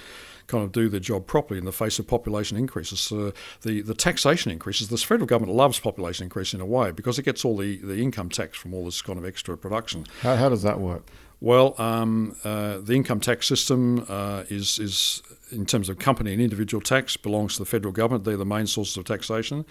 kind 0.46 0.64
of 0.64 0.72
do 0.72 0.88
their 0.88 1.00
job 1.00 1.26
properly 1.26 1.58
in 1.58 1.64
the 1.64 1.72
face 1.72 1.98
of 1.98 2.06
population 2.06 2.58
increases. 2.58 3.10
Uh, 3.10 3.32
the 3.62 3.80
the 3.80 3.94
taxation 3.94 4.50
increases. 4.52 4.88
The 4.88 4.98
federal 4.98 5.26
government 5.26 5.56
loves 5.56 5.80
population 5.80 6.24
increase 6.24 6.52
in 6.52 6.60
a 6.60 6.66
way 6.66 6.90
because 6.90 7.18
it 7.18 7.22
gets 7.22 7.42
all 7.42 7.56
the, 7.56 7.76
the 7.78 7.96
income 7.96 8.28
tax 8.28 8.58
from 8.58 8.74
all 8.74 8.84
this 8.84 9.00
kind 9.00 9.18
of 9.18 9.24
extra 9.24 9.56
production. 9.56 10.06
How, 10.20 10.36
how 10.36 10.48
does 10.50 10.62
that 10.62 10.80
work? 10.80 11.06
Well, 11.42 11.74
um, 11.76 12.36
uh, 12.44 12.78
the 12.78 12.94
income 12.94 13.18
tax 13.18 13.48
system 13.48 14.06
uh, 14.08 14.44
is 14.48 14.78
is 14.78 15.24
in 15.50 15.66
terms 15.66 15.88
of 15.88 15.98
company 15.98 16.32
and 16.32 16.40
individual 16.40 16.80
tax 16.80 17.16
belongs 17.16 17.54
to 17.54 17.58
the 17.58 17.66
federal 17.66 17.92
government. 17.92 18.22
They're 18.22 18.36
the 18.36 18.46
main 18.46 18.68
sources 18.68 18.96
of 18.96 19.04
taxation. 19.06 19.64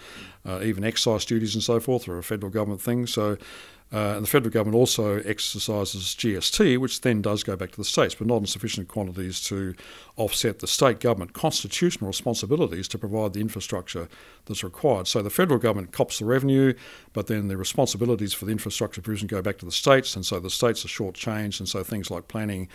Uh, 0.44 0.60
even 0.62 0.84
excise 0.84 1.24
duties 1.24 1.54
and 1.54 1.64
so 1.64 1.80
forth 1.80 2.06
are 2.08 2.18
a 2.18 2.22
federal 2.22 2.52
government 2.52 2.82
thing. 2.82 3.06
So 3.06 3.38
uh, 3.92 4.14
and 4.16 4.22
the 4.24 4.28
federal 4.28 4.50
government 4.50 4.74
also 4.74 5.20
exercises 5.20 6.16
GST, 6.18 6.78
which 6.78 7.02
then 7.02 7.20
does 7.20 7.42
go 7.42 7.56
back 7.56 7.72
to 7.72 7.76
the 7.76 7.84
states, 7.84 8.14
but 8.14 8.26
not 8.26 8.38
in 8.38 8.46
sufficient 8.46 8.88
quantities 8.88 9.40
to 9.44 9.74
offset 10.16 10.60
the 10.60 10.66
state 10.66 10.98
government 10.98 11.34
constitutional 11.34 12.08
responsibilities 12.08 12.88
to 12.88 12.98
provide 12.98 13.34
the 13.34 13.40
infrastructure 13.40 14.08
that's 14.46 14.64
required. 14.64 15.08
So 15.08 15.20
the 15.20 15.30
federal 15.30 15.58
government 15.58 15.92
cops 15.92 16.18
the 16.18 16.24
revenue, 16.24 16.72
but 17.12 17.26
then 17.26 17.48
the 17.48 17.56
responsibilities 17.56 18.32
for 18.32 18.46
the 18.46 18.52
infrastructure 18.52 19.02
provision 19.02 19.28
go 19.28 19.42
back 19.42 19.58
to 19.58 19.66
the 19.66 19.72
states, 19.72 20.16
and 20.16 20.24
so 20.24 20.40
the 20.40 20.50
states 20.50 20.84
are 20.84 20.88
shortchanged, 20.88 21.60
and 21.60 21.68
so 21.68 21.82
things 21.82 22.10
like 22.10 22.28
planning 22.28 22.68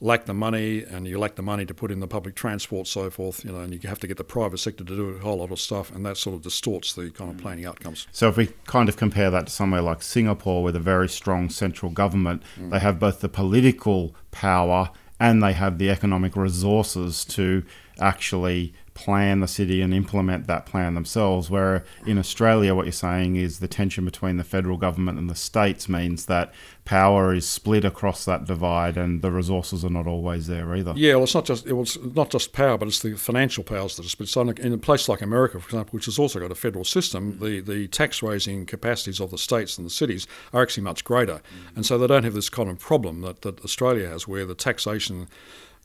lack 0.00 0.26
the 0.26 0.34
money 0.34 0.82
and 0.82 1.06
you 1.06 1.18
lack 1.18 1.36
the 1.36 1.42
money 1.42 1.64
to 1.64 1.74
put 1.74 1.90
in 1.90 2.00
the 2.00 2.06
public 2.06 2.34
transport, 2.34 2.86
so 2.86 3.10
forth, 3.10 3.44
you 3.44 3.52
know, 3.52 3.60
and 3.60 3.72
you 3.72 3.88
have 3.88 3.98
to 4.00 4.06
get 4.06 4.16
the 4.16 4.24
private 4.24 4.58
sector 4.58 4.84
to 4.84 4.96
do 4.96 5.08
a 5.10 5.18
whole 5.20 5.38
lot 5.38 5.50
of 5.50 5.60
stuff, 5.60 5.94
and 5.94 6.04
that 6.04 6.16
sort 6.16 6.34
of 6.34 6.42
distorts 6.42 6.92
the 6.94 7.10
kind 7.10 7.30
of 7.30 7.38
planning 7.38 7.64
outcomes. 7.64 8.06
So 8.12 8.28
if 8.28 8.36
we 8.36 8.48
kind 8.66 8.88
of 8.88 8.96
compare 8.96 9.30
that 9.30 9.46
to 9.46 9.52
somewhere 9.52 9.82
like 9.82 10.02
Singapore 10.02 10.62
with 10.62 10.76
a 10.76 10.80
very 10.80 11.08
strong 11.08 11.48
central 11.48 11.90
government, 11.90 12.42
mm. 12.58 12.70
they 12.70 12.80
have 12.80 12.98
both 12.98 13.20
the 13.20 13.28
political 13.28 14.14
power 14.30 14.90
and 15.20 15.42
they 15.42 15.52
have 15.52 15.78
the 15.78 15.90
economic 15.90 16.36
resources 16.36 17.24
to 17.24 17.64
actually 18.00 18.74
plan 18.94 19.40
the 19.40 19.48
city 19.48 19.82
and 19.82 19.92
implement 19.92 20.46
that 20.46 20.66
plan 20.66 20.94
themselves. 20.94 21.50
Where 21.50 21.84
in 22.06 22.16
Australia, 22.16 22.74
what 22.74 22.86
you're 22.86 22.92
saying 22.92 23.36
is 23.36 23.58
the 23.58 23.68
tension 23.68 24.04
between 24.04 24.36
the 24.36 24.44
federal 24.44 24.76
government 24.76 25.18
and 25.18 25.28
the 25.28 25.34
states 25.34 25.88
means 25.88 26.26
that 26.26 26.54
power 26.84 27.34
is 27.34 27.48
split 27.48 27.84
across 27.84 28.24
that 28.24 28.44
divide, 28.44 28.96
and 28.96 29.20
the 29.22 29.30
resources 29.30 29.84
are 29.84 29.90
not 29.90 30.06
always 30.06 30.46
there 30.46 30.74
either. 30.74 30.92
Yeah, 30.96 31.14
well, 31.14 31.24
it's 31.24 31.34
not 31.34 31.44
just 31.44 31.66
it 31.66 31.72
was 31.72 31.98
not 32.14 32.30
just 32.30 32.52
power, 32.52 32.78
but 32.78 32.88
it's 32.88 33.00
the 33.00 33.14
financial 33.16 33.64
powers 33.64 33.96
that 33.96 34.06
are 34.06 34.08
split. 34.08 34.28
So 34.28 34.42
in 34.42 34.72
a 34.72 34.78
place 34.78 35.08
like 35.08 35.22
America, 35.22 35.58
for 35.58 35.66
example, 35.66 35.96
which 35.96 36.06
has 36.06 36.18
also 36.18 36.38
got 36.38 36.52
a 36.52 36.54
federal 36.54 36.84
system, 36.84 37.38
the 37.40 37.60
the 37.60 37.88
tax 37.88 38.22
raising 38.22 38.64
capacities 38.64 39.20
of 39.20 39.30
the 39.30 39.38
states 39.38 39.76
and 39.76 39.86
the 39.86 39.90
cities 39.90 40.26
are 40.52 40.62
actually 40.62 40.84
much 40.84 41.04
greater, 41.04 41.34
mm. 41.34 41.76
and 41.76 41.84
so 41.84 41.98
they 41.98 42.06
don't 42.06 42.24
have 42.24 42.34
this 42.34 42.48
kind 42.48 42.70
of 42.70 42.78
problem 42.78 43.22
that, 43.22 43.42
that 43.42 43.64
Australia 43.64 44.08
has, 44.08 44.28
where 44.28 44.44
the 44.44 44.54
taxation 44.54 45.26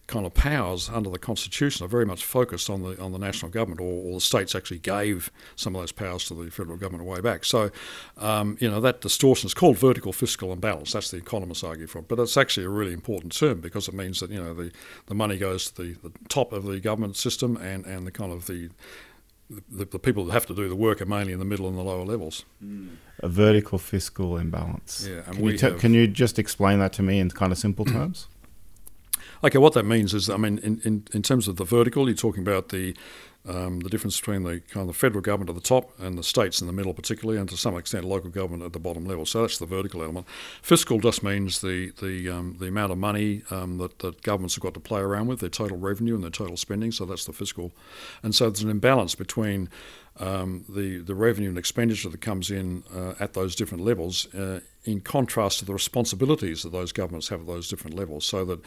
kind 0.09 0.25
of 0.25 0.33
powers 0.33 0.89
under 0.89 1.09
the 1.09 1.19
Constitution 1.19 1.85
are 1.85 1.87
very 1.87 2.05
much 2.05 2.25
focused 2.25 2.69
on 2.69 2.81
the 2.81 2.99
on 2.99 3.11
the 3.11 3.19
national 3.19 3.51
government, 3.51 3.79
or, 3.79 4.09
or 4.09 4.13
the 4.15 4.21
states 4.21 4.55
actually 4.55 4.79
gave 4.79 5.31
some 5.55 5.75
of 5.75 5.81
those 5.81 5.91
powers 5.91 6.25
to 6.25 6.33
the 6.33 6.49
federal 6.49 6.77
government 6.77 7.07
way 7.07 7.21
back. 7.21 7.45
So, 7.45 7.69
um, 8.17 8.57
you 8.59 8.69
know, 8.69 8.81
that 8.81 9.01
distortion 9.01 9.47
is 9.47 9.53
called 9.53 9.77
vertical 9.77 10.11
fiscal 10.11 10.51
imbalance. 10.51 10.91
That's 10.91 11.11
the 11.11 11.17
economists 11.17 11.63
argue 11.63 11.87
for 11.87 11.99
it, 11.99 12.07
but 12.07 12.19
it's 12.19 12.37
actually 12.37 12.65
a 12.65 12.69
really 12.69 12.93
important 12.93 13.35
term 13.37 13.61
because 13.61 13.87
it 13.87 13.93
means 13.93 14.19
that 14.19 14.31
you 14.31 14.41
know 14.41 14.53
the, 14.53 14.71
the 15.05 15.15
money 15.15 15.37
goes 15.37 15.69
to 15.71 15.83
the, 15.83 16.09
the 16.09 16.11
top 16.27 16.51
of 16.51 16.65
the 16.65 16.79
government 16.79 17.15
system, 17.15 17.55
and, 17.57 17.85
and 17.85 18.07
the 18.07 18.11
kind 18.11 18.31
of 18.31 18.47
the 18.47 18.69
the, 19.71 19.85
the, 19.85 19.97
people 19.97 20.25
that 20.25 20.33
have 20.33 20.45
to 20.45 20.53
do 20.53 20.69
the 20.69 20.75
work 20.75 21.01
are 21.01 21.07
mainly 21.07 21.33
in 21.33 21.39
the 21.39 21.45
middle 21.45 21.67
and 21.67 21.75
the 21.75 21.81
lower 21.81 22.05
levels. 22.05 22.45
Mm. 22.63 22.89
A 23.21 23.27
vertical 23.27 23.79
fiscal 23.79 24.37
imbalance. 24.37 25.07
Yeah, 25.09 25.21
can 25.21 25.43
you, 25.43 25.57
t- 25.57 25.73
can 25.73 25.93
you 25.95 26.07
just 26.07 26.37
explain 26.37 26.77
that 26.79 26.93
to 26.93 27.01
me 27.01 27.19
in 27.19 27.31
kind 27.31 27.51
of 27.51 27.57
simple 27.57 27.83
terms? 27.97 28.27
Okay, 29.41 29.57
what 29.57 29.73
that 29.73 29.85
means 29.85 30.13
is, 30.13 30.29
I 30.29 30.35
mean, 30.35 30.57
in, 30.59 30.81
in, 30.83 31.07
in 31.13 31.21
terms 31.21 31.47
of 31.47 31.55
the 31.55 31.63
vertical, 31.63 32.07
you're 32.07 32.15
talking 32.15 32.43
about 32.43 32.69
the 32.69 32.95
um, 33.47 33.79
the 33.79 33.89
difference 33.89 34.19
between 34.19 34.43
the 34.43 34.59
kind 34.59 34.81
of 34.81 34.87
the 34.87 34.93
federal 34.93 35.21
government 35.21 35.49
at 35.49 35.55
the 35.55 35.61
top 35.61 35.97
and 35.97 36.17
the 36.17 36.23
states 36.23 36.59
in 36.59 36.67
the 36.67 36.73
middle, 36.73 36.93
particularly, 36.93 37.39
and 37.39 37.49
to 37.49 37.55
some 37.55 37.77
extent 37.77 38.03
local 38.03 38.29
government 38.29 38.63
at 38.63 38.73
the 38.73 38.79
bottom 38.79 39.05
level. 39.05 39.25
So 39.25 39.41
that's 39.41 39.57
the 39.57 39.65
vertical 39.65 40.03
element. 40.03 40.27
Fiscal 40.61 40.99
just 40.99 41.23
means 41.23 41.61
the 41.61 41.91
the 42.01 42.29
um, 42.29 42.57
the 42.59 42.67
amount 42.67 42.91
of 42.91 42.97
money 42.97 43.43
um, 43.49 43.77
that, 43.77 43.99
that 43.99 44.21
governments 44.23 44.55
have 44.55 44.61
got 44.61 44.73
to 44.73 44.81
play 44.81 44.99
around 44.99 45.27
with, 45.27 45.39
their 45.39 45.49
total 45.49 45.77
revenue 45.77 46.15
and 46.15 46.23
their 46.23 46.29
total 46.29 46.57
spending. 46.57 46.91
So 46.91 47.05
that's 47.05 47.23
the 47.23 47.33
fiscal, 47.33 47.71
and 48.23 48.35
so 48.35 48.49
there's 48.49 48.61
an 48.61 48.69
imbalance 48.69 49.15
between 49.15 49.69
um, 50.17 50.65
the 50.67 50.99
the 50.99 51.15
revenue 51.15 51.47
and 51.47 51.57
expenditure 51.57 52.09
that 52.09 52.21
comes 52.21 52.51
in 52.51 52.83
uh, 52.93 53.13
at 53.21 53.33
those 53.33 53.55
different 53.55 53.85
levels, 53.85 54.31
uh, 54.35 54.59
in 54.83 54.99
contrast 54.99 55.59
to 55.59 55.65
the 55.65 55.73
responsibilities 55.73 56.63
that 56.63 56.73
those 56.73 56.91
governments 56.91 57.29
have 57.29 57.39
at 57.39 57.47
those 57.47 57.69
different 57.69 57.95
levels. 57.95 58.25
So 58.25 58.43
that 58.43 58.59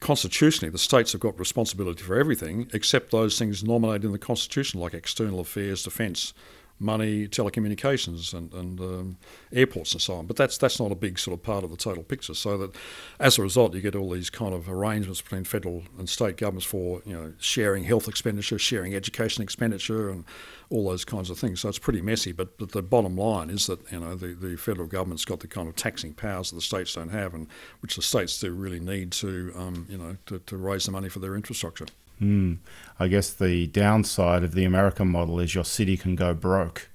constitutionally, 0.00 0.70
the 0.70 0.78
states 0.78 1.12
have 1.12 1.20
got 1.20 1.38
responsibility 1.38 2.02
for 2.02 2.18
everything 2.18 2.68
except 2.72 3.10
those 3.10 3.38
things 3.38 3.64
nominated 3.64 4.04
in 4.04 4.12
the 4.12 4.18
Constitution, 4.18 4.80
like 4.80 4.94
external 4.94 5.40
affairs, 5.40 5.82
defence, 5.82 6.34
money, 6.78 7.26
telecommunications, 7.26 8.34
and, 8.34 8.52
and 8.52 8.80
um, 8.80 9.16
airports 9.52 9.92
and 9.92 10.02
so 10.02 10.14
on. 10.14 10.26
But 10.26 10.36
that's 10.36 10.58
that's 10.58 10.78
not 10.78 10.92
a 10.92 10.94
big 10.94 11.18
sort 11.18 11.34
of 11.34 11.42
part 11.42 11.64
of 11.64 11.70
the 11.70 11.76
total 11.76 12.02
picture. 12.02 12.34
So 12.34 12.58
that 12.58 12.74
as 13.18 13.38
a 13.38 13.42
result, 13.42 13.74
you 13.74 13.80
get 13.80 13.96
all 13.96 14.10
these 14.10 14.30
kind 14.30 14.54
of 14.54 14.68
arrangements 14.68 15.20
between 15.22 15.44
federal 15.44 15.82
and 15.98 16.08
state 16.08 16.36
governments 16.36 16.66
for 16.66 17.02
you 17.06 17.12
know 17.14 17.32
sharing 17.38 17.84
health 17.84 18.08
expenditure, 18.08 18.58
sharing 18.58 18.94
education 18.94 19.42
expenditure, 19.42 20.10
and 20.10 20.24
all 20.70 20.88
those 20.88 21.04
kinds 21.04 21.30
of 21.30 21.38
things. 21.38 21.60
So 21.60 21.68
it's 21.68 21.78
pretty 21.78 22.02
messy. 22.02 22.32
But, 22.32 22.58
but 22.58 22.72
the 22.72 22.82
bottom 22.82 23.16
line 23.16 23.50
is 23.50 23.66
that 23.66 23.80
you 23.90 24.00
know 24.00 24.14
the, 24.14 24.28
the 24.28 24.56
federal 24.56 24.86
government's 24.86 25.24
got 25.24 25.40
the 25.40 25.48
kind 25.48 25.68
of 25.68 25.76
taxing 25.76 26.12
powers 26.12 26.50
that 26.50 26.56
the 26.56 26.62
states 26.62 26.94
don't 26.94 27.10
have, 27.10 27.34
and 27.34 27.46
which 27.80 27.96
the 27.96 28.02
states 28.02 28.38
do 28.38 28.52
really 28.52 28.80
need 28.80 29.12
to 29.12 29.52
um, 29.56 29.86
you 29.88 29.98
know 29.98 30.16
to, 30.26 30.38
to 30.40 30.56
raise 30.56 30.86
the 30.86 30.92
money 30.92 31.08
for 31.08 31.20
their 31.20 31.36
infrastructure. 31.36 31.86
Mm. 32.20 32.58
I 32.98 33.08
guess 33.08 33.32
the 33.32 33.66
downside 33.66 34.42
of 34.42 34.54
the 34.54 34.64
American 34.64 35.08
model 35.08 35.38
is 35.40 35.54
your 35.54 35.64
city 35.64 35.96
can 35.96 36.16
go 36.16 36.34
broke. 36.34 36.88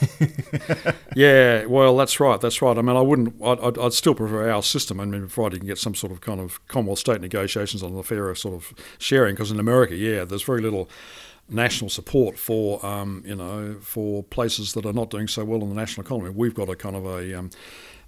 yeah, 1.16 1.64
well, 1.66 1.96
that's 1.96 2.20
right. 2.20 2.40
That's 2.40 2.62
right. 2.62 2.78
I 2.78 2.82
mean, 2.82 2.96
I 2.96 3.00
wouldn't. 3.00 3.34
I'd, 3.42 3.78
I'd, 3.78 3.92
still 3.92 4.14
prefer 4.14 4.48
our 4.50 4.62
system. 4.62 5.00
I 5.00 5.04
mean, 5.04 5.26
provided 5.28 5.54
you 5.54 5.60
can 5.60 5.66
get 5.66 5.78
some 5.78 5.94
sort 5.94 6.12
of 6.12 6.20
kind 6.20 6.40
of 6.40 6.64
Commonwealth 6.68 7.00
state 7.00 7.20
negotiations 7.20 7.82
on 7.82 7.94
the 7.94 8.02
fairer 8.02 8.34
sort 8.34 8.54
of 8.54 8.72
sharing. 8.98 9.34
Because 9.34 9.50
in 9.50 9.58
America, 9.58 9.96
yeah, 9.96 10.24
there's 10.24 10.42
very 10.42 10.60
little 10.60 10.88
national 11.48 11.90
support 11.90 12.38
for 12.38 12.84
um, 12.86 13.22
you 13.26 13.34
know 13.34 13.76
for 13.80 14.22
places 14.22 14.72
that 14.74 14.86
are 14.86 14.92
not 14.92 15.10
doing 15.10 15.26
so 15.26 15.44
well 15.44 15.62
in 15.62 15.68
the 15.68 15.74
national 15.74 16.06
economy. 16.06 16.30
We've 16.30 16.54
got 16.54 16.68
a 16.68 16.76
kind 16.76 16.96
of 16.96 17.04
a 17.04 17.38
um, 17.38 17.50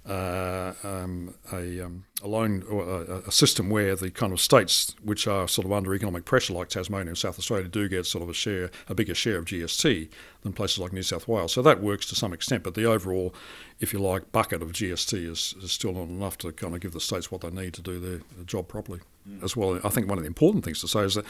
uh, 0.07 0.73
um, 0.83 1.33
a, 1.51 1.81
um, 1.81 2.05
a 2.21 2.27
loan 2.27 2.63
or 2.69 2.83
a, 2.83 3.23
a, 3.27 3.31
system 3.31 3.71
where 3.71 3.95
the 3.95 4.11
kind 4.11 4.31
of 4.31 4.39
states 4.39 4.95
which 5.03 5.27
are 5.27 5.47
sort 5.47 5.65
of 5.65 5.71
under 5.71 5.95
economic 5.95 6.25
pressure, 6.25 6.53
like 6.53 6.69
Tasmania 6.69 7.07
and 7.07 7.17
South 7.17 7.39
Australia, 7.39 7.67
do 7.67 7.89
get 7.89 8.05
sort 8.05 8.21
of 8.21 8.29
a 8.29 8.33
share, 8.33 8.69
a 8.87 8.93
bigger 8.93 9.15
share 9.15 9.37
of 9.37 9.45
GST 9.45 10.09
than 10.43 10.53
places 10.53 10.77
like 10.77 10.93
New 10.93 11.01
South 11.01 11.27
Wales. 11.27 11.53
So 11.53 11.63
that 11.63 11.81
works 11.81 12.05
to 12.07 12.15
some 12.15 12.33
extent, 12.33 12.61
but 12.61 12.75
the 12.75 12.85
overall, 12.85 13.33
if 13.79 13.93
you 13.93 13.99
like, 13.99 14.31
bucket 14.31 14.61
of 14.61 14.73
GST 14.73 15.27
is, 15.27 15.55
is 15.59 15.71
still 15.71 15.93
not 15.93 16.07
enough 16.07 16.37
to 16.39 16.51
kind 16.51 16.75
of 16.75 16.81
give 16.81 16.91
the 16.91 17.01
states 17.01 17.31
what 17.31 17.41
they 17.41 17.49
need 17.49 17.73
to 17.73 17.81
do 17.81 17.99
their, 17.99 18.19
their 18.35 18.45
job 18.45 18.67
properly. 18.67 18.99
Mm. 19.27 19.43
As 19.43 19.57
well, 19.57 19.79
I 19.83 19.89
think 19.89 20.07
one 20.07 20.19
of 20.19 20.23
the 20.23 20.27
important 20.27 20.63
things 20.63 20.81
to 20.81 20.87
say 20.87 21.01
is 21.01 21.15
that, 21.15 21.25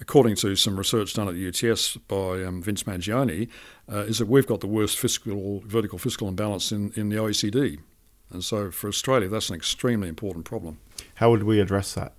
according 0.00 0.34
to 0.36 0.56
some 0.56 0.76
research 0.76 1.14
done 1.14 1.28
at 1.28 1.34
the 1.34 1.46
UTS 1.46 1.96
by 2.08 2.42
um, 2.42 2.60
Vince 2.60 2.82
Mangioni, 2.82 3.48
uh, 3.88 3.98
is 3.98 4.18
that 4.18 4.26
we've 4.26 4.48
got 4.48 4.60
the 4.60 4.66
worst 4.66 4.98
fiscal 4.98 5.62
vertical 5.64 5.98
fiscal 5.98 6.26
imbalance 6.26 6.72
in, 6.72 6.92
in 6.96 7.08
the 7.08 7.16
OECD. 7.16 7.78
And 8.30 8.44
so 8.44 8.70
for 8.70 8.88
Australia, 8.88 9.28
that's 9.28 9.48
an 9.48 9.56
extremely 9.56 10.08
important 10.08 10.44
problem. 10.44 10.78
How 11.16 11.30
would 11.30 11.44
we 11.44 11.60
address 11.60 11.94
that? 11.94 12.12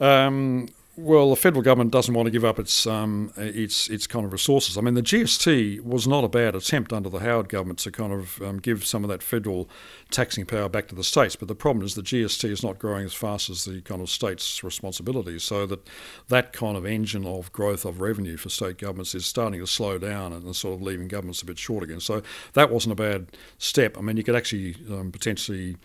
Um, 0.00 0.68
well, 0.98 1.28
the 1.28 1.36
federal 1.36 1.62
government 1.62 1.90
doesn't 1.90 2.14
want 2.14 2.26
to 2.26 2.30
give 2.30 2.44
up 2.44 2.58
its 2.58 2.86
um, 2.86 3.30
its 3.36 3.88
its 3.88 4.06
kind 4.06 4.24
of 4.24 4.32
resources. 4.32 4.78
I 4.78 4.80
mean, 4.80 4.94
the 4.94 5.02
GST 5.02 5.82
was 5.82 6.08
not 6.08 6.24
a 6.24 6.28
bad 6.28 6.54
attempt 6.54 6.90
under 6.90 7.10
the 7.10 7.18
Howard 7.18 7.50
government 7.50 7.80
to 7.80 7.90
kind 7.90 8.14
of 8.14 8.40
um, 8.40 8.58
give 8.58 8.86
some 8.86 9.04
of 9.04 9.10
that 9.10 9.22
federal 9.22 9.68
taxing 10.10 10.46
power 10.46 10.70
back 10.70 10.88
to 10.88 10.94
the 10.94 11.04
states. 11.04 11.36
But 11.36 11.48
the 11.48 11.54
problem 11.54 11.84
is 11.84 11.94
the 11.94 12.02
GST 12.02 12.48
is 12.48 12.62
not 12.62 12.78
growing 12.78 13.04
as 13.04 13.12
fast 13.12 13.50
as 13.50 13.66
the 13.66 13.82
kind 13.82 14.00
of 14.00 14.08
states' 14.08 14.64
responsibilities. 14.64 15.44
So 15.44 15.66
that 15.66 15.86
that 16.28 16.54
kind 16.54 16.78
of 16.78 16.86
engine 16.86 17.26
of 17.26 17.52
growth 17.52 17.84
of 17.84 18.00
revenue 18.00 18.38
for 18.38 18.48
state 18.48 18.78
governments 18.78 19.14
is 19.14 19.26
starting 19.26 19.60
to 19.60 19.66
slow 19.66 19.98
down 19.98 20.32
and 20.32 20.56
sort 20.56 20.76
of 20.76 20.82
leaving 20.82 21.08
governments 21.08 21.42
a 21.42 21.46
bit 21.46 21.58
short 21.58 21.84
again. 21.84 22.00
So 22.00 22.22
that 22.54 22.70
wasn't 22.70 22.92
a 22.92 22.96
bad 22.96 23.26
step. 23.58 23.98
I 23.98 24.00
mean, 24.00 24.16
you 24.16 24.24
could 24.24 24.36
actually 24.36 24.76
um, 24.90 25.12
potentially 25.12 25.76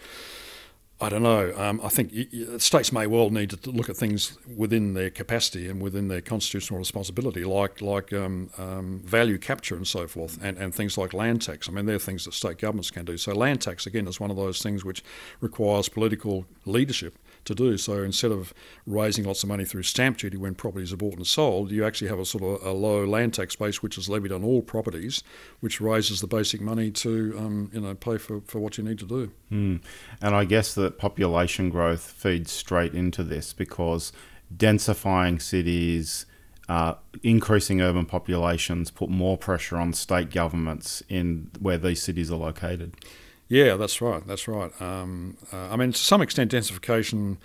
I 1.02 1.10
don't 1.10 1.24
know. 1.24 1.52
Um, 1.58 1.82
I 1.84 1.90
think 1.90 2.14
states 2.62 2.92
may 2.92 3.08
well 3.08 3.32
need 3.32 3.50
to 3.50 3.72
look 3.72 3.90
at 3.90 3.98
things 3.98 4.38
within 4.56 4.94
their 4.94 5.10
capacity 5.10 5.68
and 5.68 5.82
within 5.82 6.10
their 6.10 6.22
constitutional 6.22 6.78
responsibility, 6.78 7.44
like 7.44 7.82
like 7.82 8.14
um, 8.14 8.52
um, 8.60 9.02
value 9.04 9.40
capture 9.40 9.76
and 9.76 9.88
so 9.88 10.08
forth, 10.08 10.38
and, 10.44 10.60
and 10.60 10.76
things 10.76 11.00
like 11.00 11.14
land 11.16 11.42
tax. 11.42 11.68
I 11.68 11.72
mean, 11.72 11.88
they're 11.88 11.98
things 11.98 12.26
that 12.26 12.36
state 12.36 12.60
governments 12.60 12.92
can 12.92 13.06
do. 13.06 13.18
So 13.18 13.34
land 13.34 13.62
tax 13.62 13.88
again 13.88 14.08
is 14.08 14.20
one 14.20 14.30
of 14.30 14.38
those 14.38 14.62
things 14.62 14.86
which 14.86 15.04
requires 15.40 15.90
political 15.90 16.46
leadership 16.66 17.18
to 17.46 17.56
do. 17.56 17.78
So 17.78 18.04
instead 18.04 18.32
of 18.32 18.54
raising 18.86 19.26
lots 19.26 19.44
of 19.44 19.50
money 19.50 19.66
through 19.66 19.84
stamp 19.84 20.18
duty 20.18 20.38
when 20.38 20.56
properties 20.56 20.94
are 20.94 20.98
bought 20.98 21.16
and 21.16 21.26
sold, 21.26 21.72
you 21.72 21.86
actually 21.86 22.10
have 22.10 22.20
a 22.20 22.26
sort 22.26 22.44
of 22.44 22.66
a 22.66 22.72
low 22.72 23.06
land 23.06 23.34
tax 23.34 23.56
base 23.56 23.82
which 23.82 23.98
is 23.98 24.10
levied 24.10 24.32
on 24.32 24.44
all 24.44 24.62
properties, 24.62 25.24
which 25.60 25.82
raises 25.82 26.22
the 26.22 26.28
basic 26.28 26.62
money 26.62 26.92
to 26.92 27.36
um, 27.38 27.72
you 27.74 27.82
know 27.82 27.96
pay 27.96 28.18
for, 28.18 28.42
for 28.42 28.60
what 28.60 28.78
you 28.78 28.84
need 28.84 29.00
to 29.00 29.06
do. 29.06 29.32
Mm. 29.52 29.82
And 30.22 30.36
I 30.36 30.46
guess 30.46 30.74
that 30.76 30.98
population 30.98 31.70
growth 31.70 32.04
feeds 32.04 32.52
straight 32.52 32.94
into 32.94 33.24
this 33.24 33.54
because 33.54 34.12
densifying 34.56 35.42
cities. 35.42 36.26
Uh, 36.70 36.94
increasing 37.22 37.82
urban 37.82 38.06
populations 38.06 38.92
put 38.92 39.10
more 39.10 39.38
pressure 39.38 39.76
on 39.76 39.92
state 39.92 40.30
governments 40.32 41.04
in 41.10 41.50
where 41.60 41.78
these 41.78 42.02
cities 42.02 42.32
are 42.32 42.38
located. 42.38 42.96
Yeah, 43.52 43.76
that's 43.76 44.00
right. 44.00 44.26
That's 44.26 44.48
right. 44.48 44.72
Um, 44.82 45.36
uh, 45.52 45.68
I 45.72 45.76
mean, 45.76 45.92
to 45.92 46.00
some 46.00 46.22
extent, 46.22 46.54
densification 46.54 47.36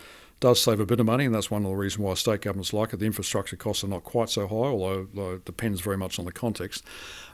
does 0.40 0.60
save 0.60 0.80
a 0.80 0.86
bit 0.86 1.00
of 1.00 1.06
money, 1.06 1.24
and 1.24 1.34
that's 1.34 1.50
one 1.50 1.64
of 1.64 1.70
the 1.70 1.76
reasons 1.76 2.00
why 2.00 2.14
state 2.14 2.42
governments 2.42 2.72
like 2.72 2.92
it. 2.92 2.98
The 2.98 3.06
infrastructure 3.06 3.56
costs 3.56 3.82
are 3.84 3.88
not 3.88 4.04
quite 4.04 4.28
so 4.28 4.46
high, 4.46 4.54
although, 4.54 5.08
although 5.16 5.34
it 5.34 5.44
depends 5.46 5.80
very 5.80 5.96
much 5.96 6.18
on 6.18 6.26
the 6.26 6.32
context. 6.32 6.84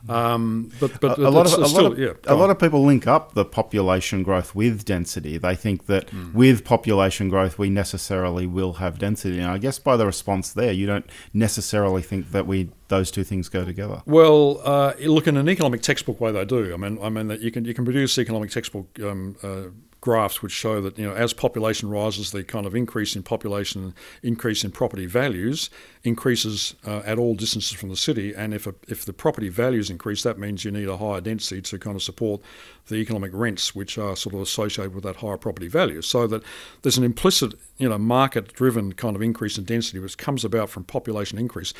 Um, 0.08 0.70
but 0.80 1.00
but 1.00 1.18
a, 1.18 1.28
a 1.28 1.30
lot 1.30 1.46
of 1.46 1.60
a, 1.60 1.68
still, 1.68 1.82
lot 1.82 1.92
of, 1.92 1.98
yeah, 1.98 2.12
a 2.26 2.34
lot 2.34 2.50
of 2.50 2.58
people 2.58 2.84
link 2.84 3.06
up 3.06 3.34
the 3.34 3.44
population 3.44 4.22
growth 4.22 4.54
with 4.54 4.84
density. 4.84 5.36
They 5.36 5.54
think 5.54 5.86
that 5.86 6.08
mm. 6.08 6.32
with 6.32 6.64
population 6.64 7.28
growth 7.28 7.58
we 7.58 7.70
necessarily 7.70 8.46
will 8.46 8.74
have 8.74 8.98
density. 8.98 9.38
And 9.38 9.48
I 9.48 9.58
guess 9.58 9.78
by 9.78 9.96
the 9.96 10.06
response 10.06 10.52
there, 10.52 10.72
you 10.72 10.86
don't 10.86 11.06
necessarily 11.32 12.02
think 12.02 12.30
that 12.30 12.46
we 12.46 12.70
those 12.88 13.10
two 13.10 13.24
things 13.24 13.48
go 13.48 13.64
together. 13.64 14.02
Well, 14.06 14.60
uh, 14.64 14.94
look 15.00 15.26
in 15.26 15.36
an 15.36 15.48
economic 15.48 15.82
textbook 15.82 16.20
way 16.20 16.30
they 16.32 16.44
do. 16.44 16.72
I 16.72 16.76
mean, 16.76 16.98
I 17.02 17.08
mean 17.08 17.28
that 17.28 17.40
you 17.40 17.50
can 17.50 17.64
you 17.64 17.74
can 17.74 17.84
produce 17.84 18.18
economic 18.18 18.50
textbook. 18.50 18.88
Um, 19.00 19.36
uh, 19.42 19.70
graphs 20.02 20.42
which 20.42 20.52
show 20.52 20.82
that 20.82 20.98
you 20.98 21.06
know 21.06 21.14
as 21.14 21.32
population 21.32 21.88
rises, 21.88 22.32
the 22.32 22.44
kind 22.44 22.66
of 22.66 22.74
increase 22.74 23.16
in 23.16 23.22
population, 23.22 23.94
increase 24.22 24.64
in 24.64 24.70
property 24.70 25.06
values 25.06 25.70
increases 26.04 26.74
uh, 26.84 27.00
at 27.06 27.18
all 27.18 27.34
distances 27.34 27.72
from 27.72 27.88
the 27.88 27.96
city. 27.96 28.34
And 28.34 28.52
if 28.52 28.66
a, 28.66 28.74
if 28.88 29.04
the 29.04 29.12
property 29.12 29.48
values 29.48 29.88
increase, 29.88 30.24
that 30.24 30.38
means 30.38 30.64
you 30.64 30.72
need 30.72 30.88
a 30.88 30.96
higher 30.96 31.20
density 31.20 31.62
to 31.62 31.78
kind 31.78 31.94
of 31.96 32.02
support 32.02 32.42
the 32.88 32.96
economic 32.96 33.30
rents 33.32 33.74
which 33.74 33.96
are 33.96 34.16
sort 34.16 34.34
of 34.34 34.40
associated 34.40 34.92
with 34.92 35.04
that 35.04 35.16
higher 35.16 35.38
property 35.38 35.68
value. 35.68 36.02
So 36.02 36.26
that 36.26 36.42
there's 36.82 36.98
an 36.98 37.04
implicit 37.04 37.54
you 37.78 37.88
know 37.88 37.96
market 37.96 38.52
driven 38.52 38.92
kind 38.92 39.16
of 39.16 39.22
increase 39.22 39.56
in 39.56 39.64
density 39.64 40.00
which 40.00 40.18
comes 40.18 40.44
about 40.44 40.68
from 40.68 40.84
population 40.84 41.38
increase. 41.38 41.72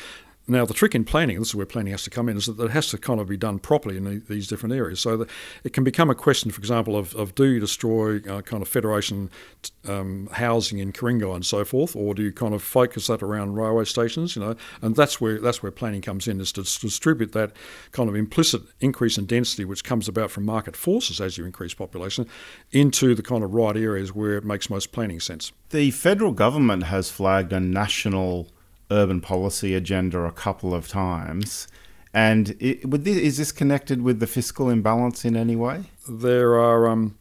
Now, 0.45 0.65
the 0.65 0.73
trick 0.73 0.93
in 0.93 1.05
planning, 1.05 1.39
this 1.39 1.49
is 1.49 1.55
where 1.55 1.65
planning 1.65 1.91
has 1.91 2.03
to 2.03 2.09
come 2.09 2.27
in, 2.27 2.35
is 2.35 2.47
that 2.47 2.59
it 2.59 2.71
has 2.71 2.87
to 2.89 2.97
kind 2.97 3.21
of 3.21 3.29
be 3.29 3.37
done 3.37 3.59
properly 3.59 3.95
in 3.95 4.03
the, 4.03 4.21
these 4.27 4.47
different 4.47 4.75
areas. 4.75 4.99
So 4.99 5.15
that 5.15 5.29
it 5.63 5.71
can 5.71 5.85
become 5.85 6.09
a 6.09 6.15
question, 6.15 6.51
for 6.51 6.59
example, 6.59 6.97
of, 6.97 7.15
of 7.15 7.33
do 7.33 7.45
you 7.45 7.61
destroy 7.61 8.17
uh, 8.17 8.41
kind 8.41 8.61
of 8.61 8.67
Federation 8.67 9.29
um, 9.87 10.27
housing 10.33 10.79
in 10.79 10.91
Ku-ring-gai 10.91 11.33
and 11.33 11.45
so 11.45 11.63
forth, 11.63 11.95
or 11.95 12.13
do 12.13 12.23
you 12.23 12.33
kind 12.33 12.53
of 12.53 12.61
focus 12.61 13.07
that 13.07 13.23
around 13.23 13.55
railway 13.55 13.85
stations? 13.85 14.35
You 14.35 14.41
know, 14.41 14.55
and 14.81 14.97
that's 14.97 15.21
where 15.21 15.39
that's 15.39 15.63
where 15.63 15.71
planning 15.71 16.01
comes 16.01 16.27
in, 16.27 16.41
is 16.41 16.51
to 16.53 16.63
distribute 16.63 17.31
that 17.31 17.53
kind 17.91 18.09
of 18.09 18.15
implicit 18.15 18.63
increase 18.81 19.17
in 19.17 19.25
density, 19.25 19.63
which 19.63 19.85
comes 19.85 20.09
about 20.09 20.29
from 20.29 20.43
market 20.43 20.75
forces 20.75 21.21
as 21.21 21.37
you 21.37 21.45
increase 21.45 21.73
population, 21.73 22.27
into 22.71 23.15
the 23.15 23.23
kind 23.23 23.43
of 23.45 23.53
right 23.53 23.77
areas 23.77 24.13
where 24.13 24.35
it 24.35 24.43
makes 24.43 24.69
most 24.69 24.91
planning 24.91 25.21
sense. 25.21 25.53
The 25.69 25.91
federal 25.91 26.33
government 26.33 26.83
has 26.83 27.09
flagged 27.09 27.53
a 27.53 27.59
national 27.59 28.49
urban 28.91 29.21
policy 29.21 29.73
agenda 29.73 30.19
a 30.19 30.31
couple 30.31 30.73
of 30.73 30.87
times. 30.87 31.67
And 32.13 32.55
it, 32.59 32.89
this, 32.89 33.17
is 33.17 33.37
this 33.37 33.51
connected 33.51 34.01
with 34.01 34.19
the 34.19 34.27
fiscal 34.27 34.69
imbalance 34.69 35.25
in 35.25 35.35
any 35.35 35.55
way? 35.55 35.85
There 36.07 36.59
are 36.59 36.87
um, 36.87 37.17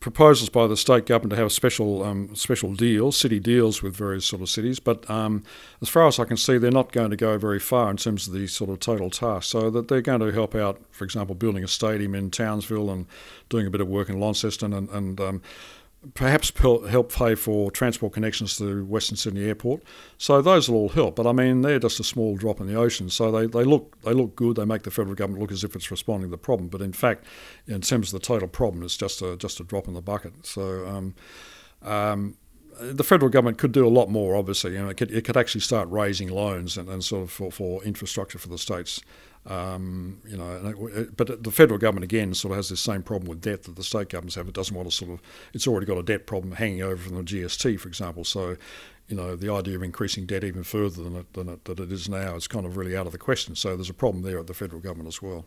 proposals 0.00 0.50
by 0.50 0.66
the 0.66 0.76
state 0.76 1.06
government 1.06 1.30
to 1.30 1.36
have 1.36 1.50
special 1.52 2.02
um, 2.02 2.34
special 2.34 2.74
deals, 2.74 3.16
city 3.16 3.38
deals 3.38 3.82
with 3.82 3.96
various 3.96 4.26
sort 4.26 4.42
of 4.42 4.50
cities. 4.50 4.80
But 4.80 5.08
um, 5.08 5.44
as 5.80 5.88
far 5.88 6.08
as 6.08 6.18
I 6.18 6.24
can 6.24 6.36
see, 6.36 6.58
they're 6.58 6.70
not 6.70 6.92
going 6.92 7.10
to 7.10 7.16
go 7.16 7.38
very 7.38 7.60
far 7.60 7.88
in 7.90 7.96
terms 7.96 8.26
of 8.26 8.34
the 8.34 8.48
sort 8.48 8.68
of 8.68 8.80
total 8.80 9.10
task. 9.10 9.50
So 9.50 9.70
that 9.70 9.88
they're 9.88 10.02
going 10.02 10.20
to 10.20 10.32
help 10.32 10.54
out, 10.56 10.78
for 10.90 11.04
example, 11.04 11.34
building 11.36 11.64
a 11.64 11.68
stadium 11.68 12.14
in 12.14 12.30
Townsville 12.30 12.90
and 12.90 13.06
doing 13.48 13.66
a 13.66 13.70
bit 13.70 13.80
of 13.80 13.88
work 13.88 14.10
in 14.10 14.18
Launceston 14.18 14.74
and, 14.74 14.90
and 14.90 15.20
um, 15.20 15.42
perhaps 16.12 16.52
help 16.90 17.12
pay 17.12 17.34
for 17.34 17.70
transport 17.70 18.12
connections 18.12 18.56
to 18.58 18.84
Western 18.84 19.16
Sydney 19.16 19.44
Airport. 19.44 19.82
So 20.18 20.42
those 20.42 20.68
will 20.68 20.76
all 20.76 20.88
help. 20.90 21.16
But 21.16 21.26
I 21.26 21.32
mean, 21.32 21.62
they're 21.62 21.78
just 21.78 21.98
a 22.00 22.04
small 22.04 22.36
drop 22.36 22.60
in 22.60 22.66
the 22.66 22.74
ocean. 22.74 23.08
So 23.08 23.30
they, 23.32 23.46
they 23.46 23.64
look 23.64 24.00
they 24.02 24.12
look 24.12 24.36
good. 24.36 24.56
They 24.56 24.64
make 24.64 24.82
the 24.82 24.90
federal 24.90 25.14
government 25.14 25.40
look 25.40 25.52
as 25.52 25.64
if 25.64 25.74
it's 25.74 25.90
responding 25.90 26.28
to 26.28 26.32
the 26.32 26.38
problem. 26.38 26.68
But 26.68 26.82
in 26.82 26.92
fact, 26.92 27.24
in 27.66 27.80
terms 27.80 28.12
of 28.12 28.20
the 28.20 28.26
total 28.26 28.48
problem, 28.48 28.82
it's 28.82 28.96
just 28.96 29.22
a 29.22 29.36
just 29.36 29.60
a 29.60 29.64
drop 29.64 29.88
in 29.88 29.94
the 29.94 30.02
bucket. 30.02 30.46
So. 30.46 30.86
Um, 30.86 31.14
um, 31.82 32.36
the 32.80 33.04
federal 33.04 33.30
government 33.30 33.58
could 33.58 33.72
do 33.72 33.86
a 33.86 33.88
lot 33.88 34.10
more. 34.10 34.34
Obviously, 34.34 34.72
you 34.72 34.78
know, 34.78 34.88
it 34.88 34.96
could, 34.96 35.10
it 35.12 35.24
could 35.24 35.36
actually 35.36 35.60
start 35.60 35.88
raising 35.90 36.28
loans 36.28 36.76
and, 36.76 36.88
and 36.88 37.04
sort 37.04 37.22
of 37.22 37.30
for, 37.30 37.52
for 37.52 37.84
infrastructure 37.84 38.38
for 38.38 38.48
the 38.48 38.58
states. 38.58 39.00
Um, 39.46 40.20
you 40.26 40.38
know, 40.38 40.74
but 41.16 41.42
the 41.42 41.50
federal 41.50 41.78
government 41.78 42.04
again 42.04 42.32
sort 42.32 42.52
of 42.52 42.56
has 42.56 42.70
this 42.70 42.80
same 42.80 43.02
problem 43.02 43.28
with 43.28 43.42
debt 43.42 43.64
that 43.64 43.76
the 43.76 43.84
state 43.84 44.08
governments 44.08 44.36
have. 44.36 44.48
It 44.48 44.54
doesn't 44.54 44.74
want 44.74 44.88
to 44.88 44.94
sort 44.94 45.10
of, 45.10 45.22
it's 45.52 45.66
already 45.66 45.84
got 45.86 45.98
a 45.98 46.02
debt 46.02 46.26
problem 46.26 46.54
hanging 46.54 46.82
over 46.82 46.96
from 46.96 47.16
the 47.16 47.22
GFC, 47.22 47.78
for 47.78 47.88
example. 47.88 48.24
So, 48.24 48.56
you 49.08 49.16
know, 49.16 49.36
the 49.36 49.52
idea 49.52 49.76
of 49.76 49.82
increasing 49.82 50.24
debt 50.24 50.44
even 50.44 50.64
further 50.64 51.02
than 51.02 51.16
it, 51.16 51.32
than 51.34 51.50
it, 51.50 51.64
that 51.66 51.78
it 51.78 51.92
is 51.92 52.08
now 52.08 52.36
is 52.36 52.48
kind 52.48 52.64
of 52.64 52.78
really 52.78 52.96
out 52.96 53.04
of 53.04 53.12
the 53.12 53.18
question. 53.18 53.54
So 53.54 53.76
there's 53.76 53.90
a 53.90 53.94
problem 53.94 54.22
there 54.22 54.38
at 54.38 54.46
the 54.46 54.54
federal 54.54 54.80
government 54.80 55.08
as 55.08 55.20
well. 55.20 55.44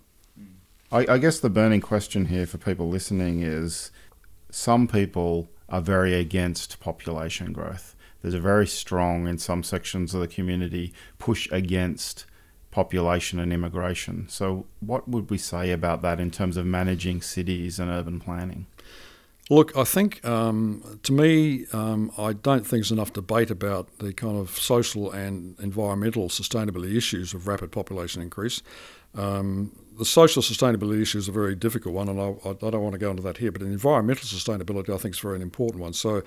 I, 0.92 1.14
I 1.14 1.18
guess 1.18 1.40
the 1.40 1.50
burning 1.50 1.82
question 1.82 2.28
here 2.28 2.46
for 2.46 2.60
people 2.60 2.88
listening 2.90 3.42
is, 3.42 3.92
some 4.50 4.88
people 4.88 5.50
are 5.70 5.82
very 5.82 6.14
against 6.14 6.80
population 6.80 7.52
growth. 7.52 7.96
There's 8.22 8.34
a 8.34 8.40
very 8.40 8.68
strong, 8.68 9.28
in 9.28 9.38
some 9.38 9.64
sections 9.64 10.14
of 10.14 10.22
the 10.22 10.28
community, 10.28 10.94
push 11.20 11.50
against 11.52 12.26
population 12.72 13.40
and 13.40 13.52
immigration. 13.54 14.28
So, 14.30 14.66
what 14.80 15.08
would 15.08 15.30
we 15.30 15.38
say 15.38 15.72
about 15.72 16.02
that 16.02 16.20
in 16.20 16.32
terms 16.32 16.58
of 16.58 16.66
managing 16.66 17.22
cities 17.22 17.80
and 17.80 17.90
urban 17.90 18.20
planning? 18.20 18.68
Look, 19.50 19.78
I 19.78 19.86
think 19.86 20.24
um, 20.26 21.00
to 21.04 21.14
me, 21.14 21.68
um, 21.72 22.12
I 22.18 22.34
don't 22.34 22.62
think 22.62 22.72
there's 22.72 22.92
enough 22.92 23.14
debate 23.14 23.50
about 23.50 24.00
the 24.00 24.12
kind 24.12 24.38
of 24.38 24.58
social 24.58 25.10
and 25.10 25.58
environmental 25.60 26.28
sustainability 26.28 26.98
issues 26.98 27.34
of 27.34 27.48
rapid 27.48 27.72
population 27.72 28.22
increase. 28.22 28.62
Um, 29.16 29.72
the 29.98 30.06
social 30.06 30.44
sustainability 30.44 31.02
issue 31.02 31.18
is 31.18 31.28
a 31.28 31.32
very 31.32 31.56
difficult 31.56 31.96
one, 31.96 32.10
and 32.10 32.20
I, 32.20 32.36
I, 32.46 32.54
don't 32.54 32.84
want 32.84 32.94
to 32.94 33.00
go 33.00 33.10
into 33.10 33.24
that 33.24 33.38
here. 33.38 33.52
But 33.52 33.62
environmental 33.62 34.26
sustainability, 34.26 34.94
I 34.94 34.98
think, 34.98 35.16
is 35.16 35.20
a 35.20 35.24
very 35.24 35.42
important 35.42 35.82
one. 35.82 35.94
So, 35.94 36.24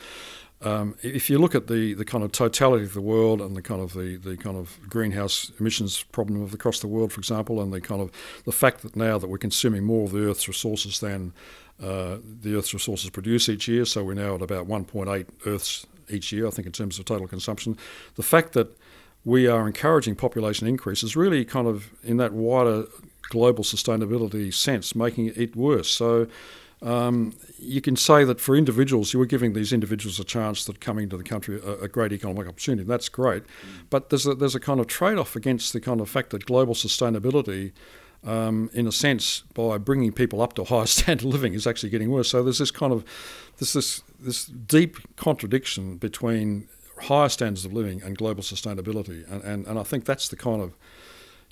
um, 0.63 0.95
if 1.03 1.31
you 1.31 1.39
look 1.39 1.55
at 1.55 1.69
the, 1.69 1.95
the 1.95 2.05
kind 2.05 2.23
of 2.23 2.33
totality 2.33 2.85
of 2.85 2.93
the 2.93 3.01
world 3.01 3.41
and 3.41 3.57
the 3.57 3.63
kind 3.63 3.81
of 3.81 3.95
the, 3.95 4.17
the 4.17 4.37
kind 4.37 4.59
of 4.59 4.79
greenhouse 4.89 5.51
emissions 5.59 6.03
problem 6.03 6.43
of 6.43 6.53
across 6.53 6.81
the 6.81 6.89
world, 6.89 7.13
for 7.13 7.21
example, 7.21 7.63
and 7.63 7.73
the 7.73 7.81
kind 7.81 8.03
of 8.03 8.11
the 8.45 8.53
fact 8.53 8.83
that 8.83 8.95
now 8.95 9.17
that 9.17 9.29
we're 9.29 9.39
consuming 9.39 9.85
more 9.85 10.05
of 10.05 10.13
the 10.13 10.29
Earth's 10.29 10.47
resources 10.49 11.01
than 11.01 11.33
uh, 11.83 12.19
the 12.43 12.55
Earth's 12.57 12.75
resources 12.75 13.09
produce 13.09 13.49
each 13.49 13.69
year, 13.69 13.87
so 13.87 14.05
we're 14.05 14.13
now 14.13 14.35
at 14.35 14.43
about 14.43 14.69
1.8 14.69 15.27
Earths 15.47 15.87
each 16.11 16.31
year, 16.31 16.47
I 16.47 16.51
think, 16.51 16.67
in 16.67 16.73
terms 16.73 16.99
of 16.99 17.07
total 17.07 17.27
consumption. 17.27 17.79
The 18.17 18.23
fact 18.23 18.53
that 18.53 18.77
we 19.25 19.47
are 19.47 19.67
encouraging 19.67 20.17
population 20.17 20.67
increase 20.67 21.03
is 21.03 21.17
really 21.17 21.45
kind 21.45 21.69
of 21.69 21.91
in 22.03 22.19
that 22.19 22.33
wider 22.33 22.85
global 23.31 23.65
sustainability 23.65 24.53
sense 24.53 24.95
making 24.95 25.33
it 25.37 25.57
worse. 25.57 25.89
So 25.89 26.27
um, 26.83 27.35
you 27.59 27.81
can 27.81 27.97
say 27.97 28.25
that 28.25 28.41
for 28.41 28.57
individuals, 28.57 29.13
you 29.13 29.19
were 29.19 29.27
giving 29.27 29.53
these 29.53 29.73
individuals 29.73 30.19
a 30.19 30.25
chance 30.25 30.65
that 30.65 30.81
coming 30.81 31.09
to 31.11 31.17
the 31.17 31.23
country 31.23 31.61
a, 31.63 31.85
a 31.85 31.89
great 31.89 32.13
economic 32.13 32.49
opportunity. 32.49 32.87
That's 32.87 33.09
great, 33.09 33.43
but 33.91 34.09
there's 34.09 34.27
a, 34.27 34.35
there's 34.35 34.55
a 34.55 34.61
kind 34.61 34.81
of 34.81 34.87
trade-off 34.87 35.37
against 35.37 35.73
the 35.73 35.81
kind 35.81 36.01
of 36.01 36.09
fact 36.09 36.31
that 36.31 36.47
global 36.47 36.75
sustainability, 36.75 37.73
um, 38.25 38.71
in 38.73 38.87
a 38.87 38.93
sense, 38.93 39.43
by 39.53 39.77
bringing 39.77 40.13
people 40.13 40.41
up 40.41 40.55
to 40.55 40.63
a 40.63 40.65
higher 40.65 40.87
standard 40.87 41.27
of 41.27 41.33
living, 41.33 41.53
is 41.53 41.67
actually 41.67 41.91
getting 41.91 42.11
worse. 42.11 42.31
So 42.31 42.43
there's 42.43 42.59
this 42.59 42.71
kind 42.71 42.93
of 42.93 43.05
there's 43.59 43.75
this 43.75 44.03
this 44.19 44.47
deep 44.47 44.97
contradiction 45.17 45.97
between 45.99 46.69
higher 47.03 47.29
standards 47.29 47.65
of 47.65 47.73
living 47.75 48.03
and 48.03 48.17
global 48.17 48.43
sustainability, 48.43 49.31
and, 49.31 49.43
and, 49.43 49.67
and 49.67 49.79
I 49.79 49.83
think 49.83 50.07
that's 50.07 50.29
the 50.29 50.37
kind 50.37 50.63
of 50.63 50.75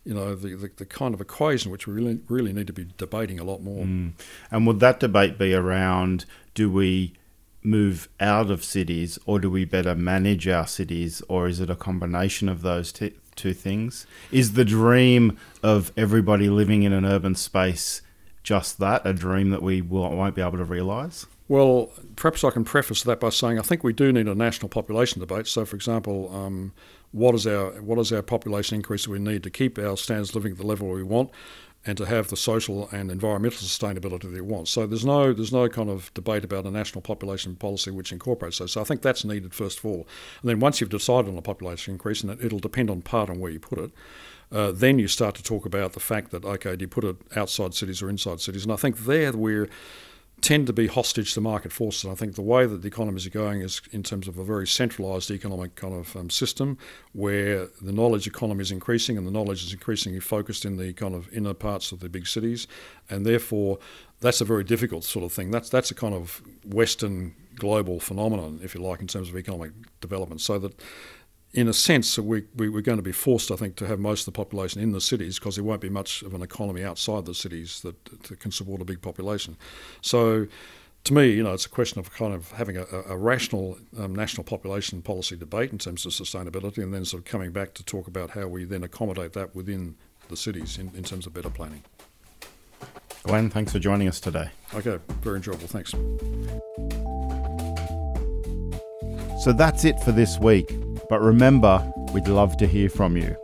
you 0.05 0.15
know, 0.15 0.35
the, 0.35 0.57
the, 0.57 0.71
the, 0.77 0.87
kind 0.87 1.15
of 1.15 1.21
equation 1.21 1.71
which 1.71 1.87
we 1.87 1.93
really, 1.93 2.21
really 2.29 2.53
need 2.53 2.67
to 2.67 2.73
be 2.73 2.87
debating 2.97 3.39
a 3.39 3.45
lot 3.45 3.63
more. 3.63 3.85
Mm. 3.85 4.13
And 4.51 4.67
would 4.67 4.81
that 4.81 5.01
debate 5.01 5.39
be 5.39 5.55
around 5.55 6.25
do 6.55 6.71
we 6.71 7.15
move 7.63 8.09
out 8.21 8.51
of 8.51 8.65
cities 8.65 9.19
or 9.27 9.39
do 9.39 9.51
we 9.51 9.65
better 9.65 9.95
manage 9.95 10.49
our 10.49 10.67
cities 10.67 11.23
or 11.29 11.49
is 11.49 11.61
it 11.61 11.69
a 11.69 11.77
combination 11.77 12.49
of 12.49 12.63
those 12.63 12.93
t- 12.93 13.15
two 13.37 13.53
things? 13.53 14.07
Is 14.33 14.53
the 14.53 14.65
dream 14.65 15.39
of 15.63 15.93
everybody 15.97 16.49
living 16.49 16.83
in 16.83 16.93
an 16.93 17.05
urban 17.05 17.35
space 17.35 18.03
just 18.43 18.79
that, 18.79 19.07
a 19.07 19.13
dream 19.13 19.51
that 19.51 19.63
we 19.63 19.83
will, 19.83 20.09
won't 20.11 20.35
be 20.35 20.43
able 20.43 20.59
to 20.59 20.65
realise? 20.65 21.27
Well, 21.49 21.91
perhaps 22.17 22.45
I 22.45 22.51
can 22.51 22.65
preface 22.65 23.03
that 23.05 23.21
by 23.21 23.31
saying 23.31 23.59
I 23.59 23.63
think 23.63 23.83
we 23.83 23.93
do 23.93 24.13
need 24.13 24.29
a 24.29 24.35
national 24.35 24.69
population 24.69 25.21
debate. 25.21 25.47
So, 25.47 25.65
for 25.65 25.77
example, 25.77 26.31
um, 26.35 26.73
what 27.12 27.35
is 27.35 27.47
our 27.47 27.71
what 27.81 27.99
is 27.99 28.12
our 28.12 28.23
population 28.23 28.77
increase 28.77 29.05
that 29.05 29.11
we 29.11 29.18
need 29.18 29.42
to 29.42 29.51
keep 29.51 29.79
our 29.79 29.97
standards 29.97 30.31
of 30.31 30.37
living 30.37 30.53
at 30.53 30.59
the 30.59 30.66
level 30.66 30.88
we 30.88 31.03
want, 31.03 31.31
and 31.87 31.97
to 31.97 32.05
have 32.05 32.29
the 32.29 32.37
social 32.37 32.88
and 32.92 33.11
environmental 33.11 33.59
sustainability 33.59 34.23
that 34.23 34.33
we 34.33 34.40
want. 34.40 34.68
So 34.68 34.87
there's 34.87 35.05
no 35.05 35.33
there's 35.33 35.53
no 35.53 35.68
kind 35.68 35.88
of 35.88 36.12
debate 36.14 36.44
about 36.44 36.66
a 36.66 36.71
national 36.71 37.03
population 37.03 37.57
policy 37.57 37.90
which 37.90 38.12
incorporates 38.12 38.59
those. 38.59 38.73
So 38.73 38.81
I 38.81 38.85
think 38.85 39.03
that's 39.03 39.25
needed 39.25 39.55
first 39.55 39.79
of 39.79 39.87
all. 39.87 40.07
And 40.42 40.51
then 40.51 40.61
once 40.61 40.81
you've 40.81 40.90
decided 40.90 41.31
on 41.31 41.38
a 41.38 41.42
population 41.42 41.92
increase, 41.92 42.23
and 42.23 42.40
it, 42.40 42.53
will 42.53 42.59
depend 42.59 42.90
on 42.90 43.03
part 43.03 43.31
on 43.31 43.38
where 43.40 43.51
you 43.51 43.61
put 43.61 43.79
it. 43.79 43.90
Uh, 44.51 44.73
then 44.73 44.99
you 44.99 45.07
start 45.07 45.35
to 45.35 45.42
talk 45.42 45.66
about 45.66 45.92
the 45.92 46.01
fact 46.01 46.31
that 46.31 46.44
okay, 46.44 46.75
do 46.75 46.83
you 46.83 46.88
put 46.88 47.05
it 47.05 47.16
outside 47.37 47.75
cities 47.75 48.03
or 48.03 48.09
inside 48.09 48.40
cities? 48.40 48.64
And 48.64 48.73
I 48.73 48.77
think 48.77 49.05
there 49.05 49.33
we're 49.33 49.68
tend 50.40 50.66
to 50.66 50.72
be 50.72 50.87
hostage 50.87 51.35
to 51.35 51.40
market 51.40 51.72
forces. 51.72 52.09
I 52.11 52.14
think 52.14 52.35
the 52.35 52.42
way 52.42 52.66
that 52.66 52.83
the 52.83 52.88
economies 52.88 53.27
are 53.27 53.31
going 53.31 53.61
is 53.61 53.81
in 53.90 54.03
terms 54.03 54.29
of 54.29 54.38
a 54.38 54.44
very 54.44 54.66
centralised 54.66 55.31
economic 55.31 55.74
kind 55.74 55.94
of 55.94 56.14
um, 56.16 56.31
system 56.31 56.79
where 57.12 57.66
the 57.83 57.92
knowledge 57.92 58.27
economy 58.27 58.62
is 58.62 58.70
increasing 58.70 59.18
and 59.18 59.27
the 59.27 59.31
knowledge 59.31 59.64
is 59.64 59.72
increasingly 59.72 60.20
focused 60.20 60.64
in 60.64 60.77
the 60.77 60.92
kind 60.92 61.14
of 61.14 61.33
inner 61.33 61.55
parts 61.55 61.92
of 61.92 62.01
the 62.01 62.09
big 62.09 62.27
cities, 62.27 62.66
and 63.11 63.27
therefore 63.27 63.79
that's 64.20 64.40
a 64.40 64.44
very 64.44 64.64
difficult 64.64 65.05
sort 65.05 65.24
of 65.24 65.33
thing. 65.33 65.51
That's 65.51 65.68
that's 65.68 65.90
a 65.90 65.94
kind 65.94 66.14
of 66.14 66.42
Western 66.64 67.35
global 67.57 67.98
phenomenon, 67.98 68.61
if 68.62 68.74
you 68.74 68.81
like, 68.81 69.01
in 69.01 69.09
terms 69.09 69.29
of 69.29 69.37
economic 69.37 69.72
development. 70.01 70.40
So 70.40 70.59
that 70.61 70.81
in 71.53 71.67
a 71.67 71.73
sense, 71.73 72.19
we, 72.19 72.45
we, 72.55 72.69
are 72.69 72.83
going 72.83 72.99
to 72.99 73.03
be 73.03 73.13
forced, 73.13 73.51
I 73.51 73.57
think, 73.57 73.77
to 73.77 73.87
have 73.87 73.99
most 73.99 74.23
of 74.23 74.27
the 74.27 74.37
population 74.37 74.83
in 74.83 74.93
the 74.93 75.01
cities 75.01 75.39
because 75.39 75.55
there 75.55 75.65
won't 75.65 75.81
be 75.81 75.89
much 75.89 76.23
of 76.23 76.35
an 76.35 76.43
economy 76.43 76.85
outside 76.85 77.25
the 77.25 77.35
cities 77.35 77.81
that, 77.81 78.05
that 78.25 78.41
can 78.41 78.51
support 78.51 78.83
a 78.83 78.85
big 78.85 79.01
population. 79.01 79.57
So, 80.03 80.47
to 81.05 81.15
me, 81.15 81.31
you 81.31 81.43
know, 81.43 81.55
it's 81.55 81.65
a 81.65 81.71
question 81.71 82.01
of 82.01 82.13
kind 82.13 82.35
of 82.35 82.51
having 82.53 82.77
a, 82.77 82.85
a 83.09 83.17
rational 83.17 83.79
um, 83.99 84.15
national 84.15 84.45
population 84.45 85.01
policy 85.01 85.37
debate 85.37 85.73
in 85.73 85.79
terms 85.79 86.05
of 86.05 86.13
sustainability, 86.13 86.83
and 86.83 86.93
then 86.93 87.05
sort 87.05 87.23
of 87.23 87.25
coming 87.25 87.51
back 87.51 87.73
to 87.75 87.85
talk 87.85 88.09
about 88.09 88.31
how 88.31 88.47
we 88.47 88.65
then 88.65 88.83
accommodate 88.83 89.33
that 89.33 89.55
within 89.55 89.97
the 90.29 90.37
cities 90.37 90.77
in, 90.77 90.91
in 90.95 91.03
terms 91.03 91.27
of 91.27 91.33
better 91.33 91.51
planning. 91.51 91.83
Glenn, 93.23 93.49
thanks 93.49 93.73
for 93.73 93.79
joining 93.79 94.07
us 94.07 94.21
today. 94.21 94.51
Okay, 94.75 94.99
very 95.23 95.37
enjoyable. 95.37 95.67
Thanks. 95.67 95.93
So 99.43 99.53
that's 99.53 99.85
it 99.85 99.99
for 100.01 100.13
this 100.13 100.39
week. 100.39 100.69
But 101.09 101.23
remember, 101.23 101.83
we'd 102.12 102.29
love 102.29 102.59
to 102.59 102.66
hear 102.66 102.90
from 102.90 103.16
you. 103.16 103.35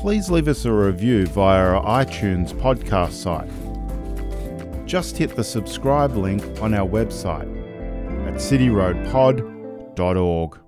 Please 0.00 0.30
leave 0.30 0.46
us 0.46 0.64
a 0.64 0.72
review 0.72 1.26
via 1.26 1.74
our 1.74 2.04
iTunes 2.04 2.52
podcast 2.52 3.10
site. 3.12 3.50
Just 4.86 5.16
hit 5.16 5.34
the 5.34 5.42
subscribe 5.42 6.14
link 6.14 6.44
on 6.60 6.74
our 6.74 6.88
website 6.88 7.50
at 8.28 8.34
cityroadpod.org. 8.34 10.58